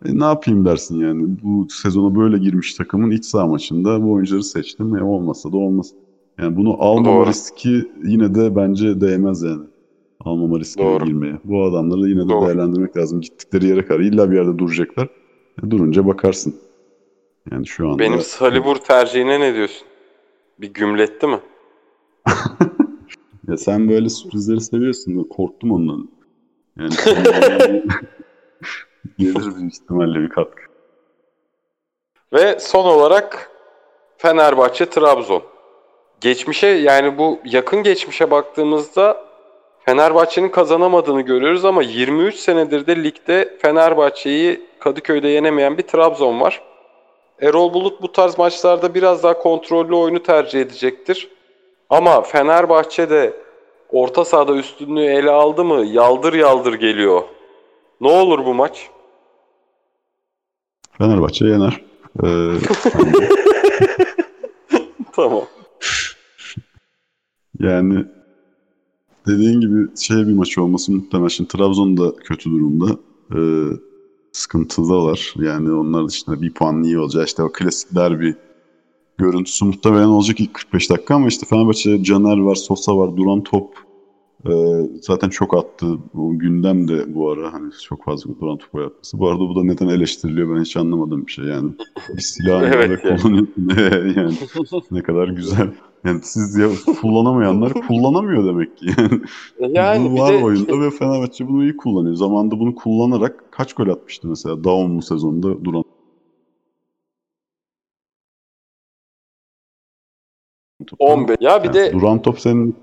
[0.04, 1.36] e, ne yapayım dersin yani.
[1.42, 4.96] Bu sezona böyle girmiş takımın iç saha maçında bu oyuncuları seçtim.
[4.96, 5.92] E, olmasa da olmaz.
[6.38, 7.26] Yani bunu Doğru.
[7.26, 9.64] riski yine de bence değmez yani.
[10.28, 11.04] Almama riskine Doğru.
[11.04, 11.38] girmeye.
[11.44, 12.46] Bu adamları yine de Doğru.
[12.46, 13.20] değerlendirmek lazım.
[13.20, 15.08] Gittikleri yere kadar illa bir yerde duracaklar.
[15.66, 16.54] E, durunca bakarsın.
[17.52, 19.86] Yani şu anda Benim Salibur tercihine ne diyorsun?
[20.58, 21.40] Bir gümletti mi?
[23.48, 25.24] Ya sen böyle sürprizleri seviyorsun.
[25.24, 26.08] da Korktum ondan.
[26.78, 26.90] Yani
[29.18, 30.62] gelir büyük ihtimalle bir katkı.
[32.32, 33.50] Ve son olarak
[34.16, 35.42] Fenerbahçe Trabzon.
[36.20, 39.27] Geçmişe yani bu yakın geçmişe baktığımızda
[39.88, 46.62] Fenerbahçe'nin kazanamadığını görüyoruz ama 23 senedir de ligde Fenerbahçe'yi Kadıköy'de yenemeyen bir Trabzon var.
[47.40, 51.28] Erol Bulut bu tarz maçlarda biraz daha kontrollü oyunu tercih edecektir.
[51.90, 53.32] Ama Fenerbahçe de
[53.92, 57.22] orta sahada üstünlüğü ele aldı mı yaldır yaldır geliyor.
[58.00, 58.90] Ne olur bu maç?
[60.98, 61.80] Fenerbahçe yener.
[62.24, 62.28] Ee,
[65.12, 65.44] Tamam.
[67.60, 68.04] yani
[69.28, 71.28] dediğin gibi şey bir maç olması muhtemel.
[71.28, 72.96] Şimdi Trabzon da kötü durumda.
[73.34, 73.68] Ee,
[74.32, 75.34] sıkıntıdalar.
[75.36, 77.28] Yani onlar dışında bir puan iyi olacak.
[77.28, 78.36] İşte o klasik derbi
[79.18, 83.87] görüntüsü muhtemelen olacak ilk 45 dakika ama işte Fenerbahçe Caner var, Sosa var, duran top
[84.46, 84.50] Ee,
[85.02, 85.86] zaten çok attı.
[86.14, 89.18] Bu gündem de bu ara hani çok fazla duran top yapması.
[89.18, 91.70] Bu arada bu da neden eleştiriliyor ben hiç anlamadığım bir şey yani.
[92.16, 93.16] Bir silah Evet evet, ya.
[93.16, 93.46] kullanıyor.
[93.56, 93.82] Ne
[94.20, 94.34] yani
[94.90, 95.70] ne kadar güzel.
[96.04, 96.68] Yani siz ya
[97.00, 98.86] kullanamayanlar kullanamıyor demek ki.
[99.60, 102.14] Yani, Yani bu var de oyunda ve Fenerbahçe bunu iyi kullanıyor.
[102.14, 105.84] Zamanında bunu kullanarak kaç gol atmıştı mesela Daum bu sezonda duran
[110.98, 111.36] 15.
[111.40, 112.76] Ya bir Yani de duran top senin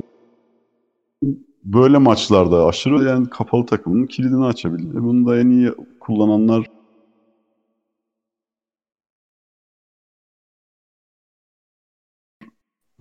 [1.65, 4.91] böyle maçlarda aşırı yani kapalı takımın kilidini açabilir.
[4.91, 6.69] E Bunu da en iyi kullananlar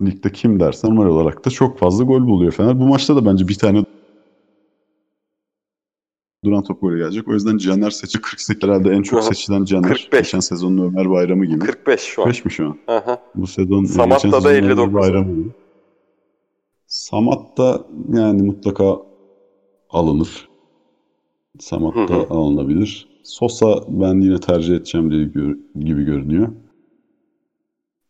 [0.01, 2.79] ligde kim dersen normal olarak da çok fazla gol buluyor Fener.
[2.79, 3.85] Bu maçta da bence bir tane
[6.45, 7.27] duran top golü gelecek.
[7.27, 9.27] O yüzden Caner seçi 48 herhalde en çok Aha.
[9.27, 9.89] seçilen Caner.
[9.89, 10.21] 45.
[10.21, 11.59] Geçen sezonun Ömer Bayramı gibi.
[11.59, 12.25] 45 şu an.
[12.25, 12.77] 45 mi şu an?
[12.87, 13.21] Aha.
[13.35, 14.93] Bu sezon Samatta geçen da sezon Ömer 59.
[14.93, 15.49] Bayramı gibi.
[16.95, 17.81] Samat da
[18.13, 18.97] yani mutlaka
[19.89, 20.49] alınır.
[21.59, 22.27] Samat Hı da hı.
[22.29, 23.07] alınabilir.
[23.23, 26.47] Sosa ben yine tercih edeceğim diye gör- gibi görünüyor.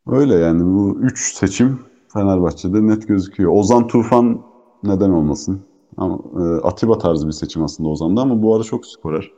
[0.08, 1.80] Öyle yani bu 3 seçim
[2.14, 3.52] Fenerbahçe'de net gözüküyor.
[3.54, 4.42] Ozan Tufan
[4.84, 5.62] neden olmasın?
[5.98, 9.32] Ama e, Atiba tarzı bir seçim aslında Ozan'da ama bu ara çok skorer.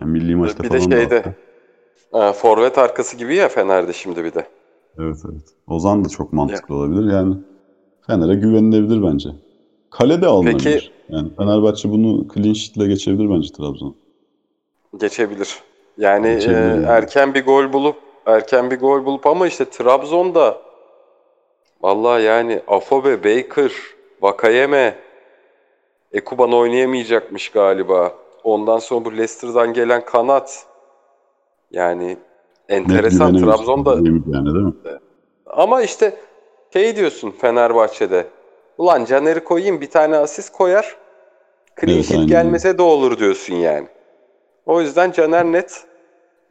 [0.00, 1.36] Yani milli maçta Bir de falan da şeyde attı.
[2.14, 4.46] e, forvet arkası gibi ya Fener'de şimdi bir de.
[4.98, 5.42] Evet evet.
[5.66, 7.12] Ozan da çok mantıklı olabilir.
[7.12, 7.36] Yani
[8.08, 9.28] Fener'e güvenilebilir bence.
[9.90, 10.62] Kale de alınabilir.
[10.64, 13.94] Peki- Yani Fenerbahçe bunu clean sheet'le geçebilir bence Trabzon.
[15.00, 15.56] Geçebilir.
[15.98, 16.86] Yani Geçebilir e, yani.
[16.86, 17.96] erken bir gol bulup
[18.26, 20.58] erken bir gol bulup ama işte Trabzon'da
[21.82, 23.72] vallahi yani Afobe, Baker,
[24.22, 24.98] Vakayeme
[26.12, 28.14] Ekuban oynayamayacakmış galiba.
[28.44, 30.66] Ondan sonra bu Leicester'dan gelen kanat
[31.70, 32.16] yani
[32.68, 34.74] enteresan Trabzon'da yani değil mi?
[35.46, 36.16] Ama işte
[36.72, 38.26] şey diyorsun Fenerbahçe'de.
[38.78, 40.96] Ulan Caner'i koyayım bir tane asist koyar.
[41.80, 43.86] Clean Evet, sheet gelmese de olur diyorsun yani.
[44.66, 45.84] O yüzden Caner net.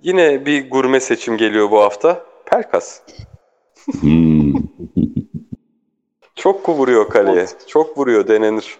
[0.01, 2.26] Yine bir gurme seçim geliyor bu hafta.
[2.45, 3.01] Pelkas.
[4.01, 4.53] Hmm.
[6.36, 7.45] Çok vuruyor kaleye.
[7.68, 8.78] Çok vuruyor denenir.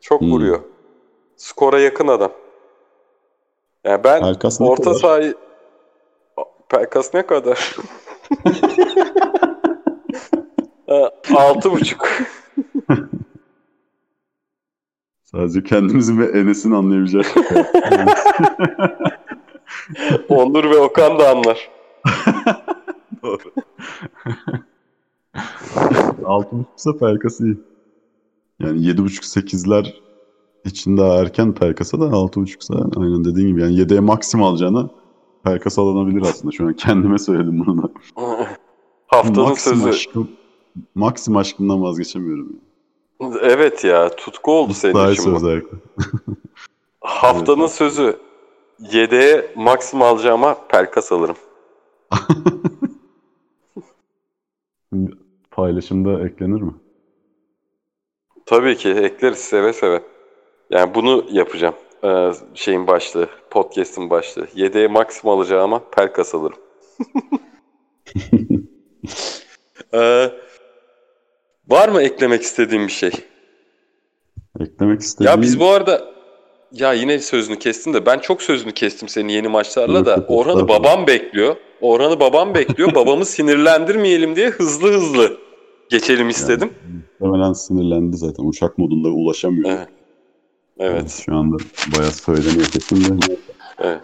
[0.00, 0.30] Çok Hmm.
[0.32, 0.60] vuruyor.
[1.36, 2.32] Skora yakın adam.
[3.84, 5.34] Yani ben Pelkas orta sahayı
[6.68, 7.76] Pelkas ne kadar?
[10.86, 12.08] Ha, Altı buçuk.
[15.24, 17.66] Sadece kendimizin ve Enes'in anlayabileceği şaka.
[20.28, 21.70] Onur ve Okan da anlar.
[23.22, 23.38] Doğru.
[26.24, 27.56] Altı buçuksa Pelkas iyi.
[28.60, 29.94] Yani yedi buçuk sekizler
[30.64, 34.90] için daha erken Pelkas'a da altı buçuksa aynen dediğin gibi yani yedeğe maksim alacağına
[35.44, 36.52] Pelkas alınabilir aslında.
[36.52, 37.88] Şu an kendime söyledim bunu da.
[39.06, 39.88] Haftanın Maksim sözü.
[39.88, 40.28] aşkım,
[40.94, 42.60] maksim aşkımdan vazgeçemiyorum.
[43.40, 45.36] Evet ya tutku oldu senin Daha için bu.
[45.36, 45.78] özellikle.
[47.00, 47.70] Haftanın Evet.
[47.70, 48.16] sözü.
[48.92, 51.36] Yedeğe maksim alacağıma Pelkas alırım.
[55.50, 56.74] Paylaşımda eklenir mi?
[58.46, 60.02] Tabii ki ekleriz seve seve.
[60.70, 61.74] Yani bunu yapacağım.
[62.04, 64.46] Ee, şeyin başlığı, podcast'in başlığı.
[64.54, 66.58] Yedeğe maksim alacağıma Pelkas alırım.
[69.94, 70.32] Ee,
[71.68, 73.10] var mı eklemek istediğim bir şey?
[74.60, 75.30] Eklemek istediğim...
[75.30, 76.04] Ya biz bu arada
[76.72, 80.24] ya yine sözünü kestim de ben çok sözünü kestim senin yeni maçlarla da.
[80.28, 81.56] Orhan'ı babam bekliyor.
[81.80, 82.94] Orhan'ı babam bekliyor.
[82.94, 85.38] Babamı sinirlendirmeyelim diye hızlı hızlı
[85.90, 86.70] geçelim istedim.
[87.20, 88.44] Muhtemelen sinirlendi zaten.
[88.44, 89.70] Uçak modunda ulaşamıyor.
[89.70, 89.88] Evet.
[90.78, 91.22] Evet.
[91.26, 91.56] Şu anda
[91.96, 93.36] bayağı söyleniyor kesin de.
[93.78, 94.00] evet.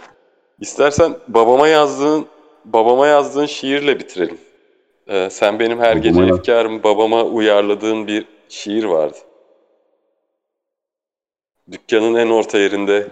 [0.60, 2.26] İstersen babama yazdığın
[2.64, 4.38] babama yazdığın şiirle bitirelim.
[5.12, 9.16] Ee, sen benim her gece Babama- efkarımı babama uyarladığın bir şiir vardı.
[11.72, 13.08] Dükkanın en orta yerinde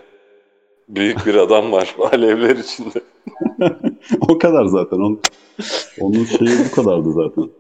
[0.89, 3.01] büyük bir adam var alevler içinde.
[4.29, 4.97] o kadar zaten.
[4.97, 5.21] Onun,
[6.01, 7.51] onun şeyi bu kadardı zaten.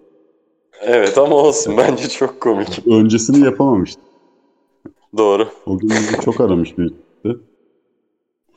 [0.80, 2.86] Evet ama olsun bence çok komik.
[2.86, 4.00] Öncesini yapamamıştı.
[5.16, 5.48] Doğru.
[5.66, 6.74] O gün bizi çok aramış.
[6.78, 7.40] Hı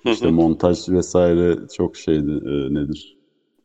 [0.05, 3.22] İşte montaj vesaire çok şeydi e, nedir?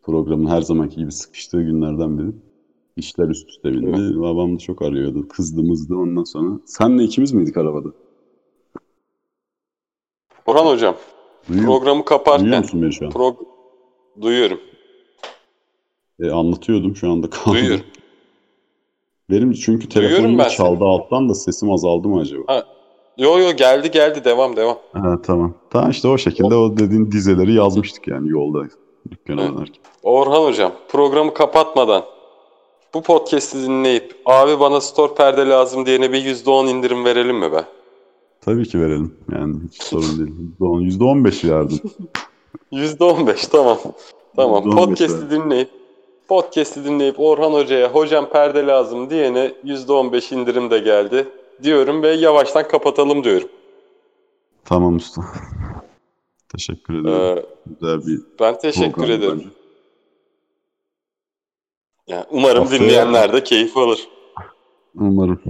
[0.08, 2.36] Programın her zamanki gibi sıkıştığı günlerden biri.
[2.96, 4.20] İşler üst üste bindi.
[4.20, 5.28] Babam da çok arıyordu.
[5.28, 6.60] Kızdığımızdı ondan sonra.
[6.64, 7.88] Senle ikimiz miydik arabada?
[10.46, 10.96] Orhan hocam
[11.48, 13.10] Duyuyor, programı duyuyor kaparken musun beni şu an?
[13.10, 13.36] prog
[14.20, 14.60] duyuyorum.
[16.20, 17.54] E, anlatıyordum şu anda kaldı.
[17.56, 17.84] Duyuyorum.
[19.30, 22.64] Benim çünkü telefonum çaldı alttan da sesim azaldı mı acaba?
[23.18, 24.78] Yo yo geldi geldi devam devam.
[24.92, 25.54] Ha, tamam.
[25.70, 28.58] Tamam işte o şekilde o dediğin dizeleri yazmıştık yani yolda
[29.10, 29.68] dükkana Evet.
[30.02, 32.04] Orhan hocam programı kapatmadan
[32.94, 37.64] bu podcast'i dinleyip abi bana store perde lazım diyene bir %10 indirim verelim mi be?
[38.40, 39.14] Tabii ki verelim.
[39.32, 40.34] Yani hiç sorun değil.
[40.60, 41.80] %10, %15 yardım.
[42.72, 43.78] %15 tamam.
[44.36, 45.68] Tamam %15 podcast'i dinleyip
[46.28, 51.28] podcast'i dinleyip Orhan hocaya hocam perde lazım diyene %15 indirim de geldi
[51.62, 53.48] diyorum ve yavaştan kapatalım diyorum.
[54.64, 55.22] Tamam usta.
[56.52, 57.38] Teşekkür ederim.
[57.38, 59.38] Ee, Güzel bir ben teşekkür ederim.
[59.38, 59.48] bence.
[62.06, 64.08] Yani umarım Haftaya- dinleyenler de keyif alır.
[64.94, 65.40] Umarım.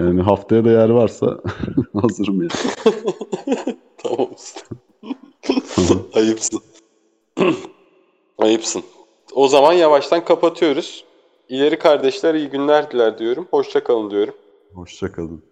[0.00, 1.40] Yani haftaya da yer varsa
[2.02, 2.48] hazırım ya.
[4.34, 4.60] Usta.
[5.76, 6.02] Tamam.
[6.14, 6.60] Ayıpsın.
[8.38, 8.82] Ayıpsın.
[9.34, 11.04] O zaman yavaştan kapatıyoruz.
[11.48, 13.48] İleri kardeşler iyi günler diler diyorum.
[13.50, 14.34] Hoşça kalın diyorum.
[14.74, 15.42] Hoşça kalın.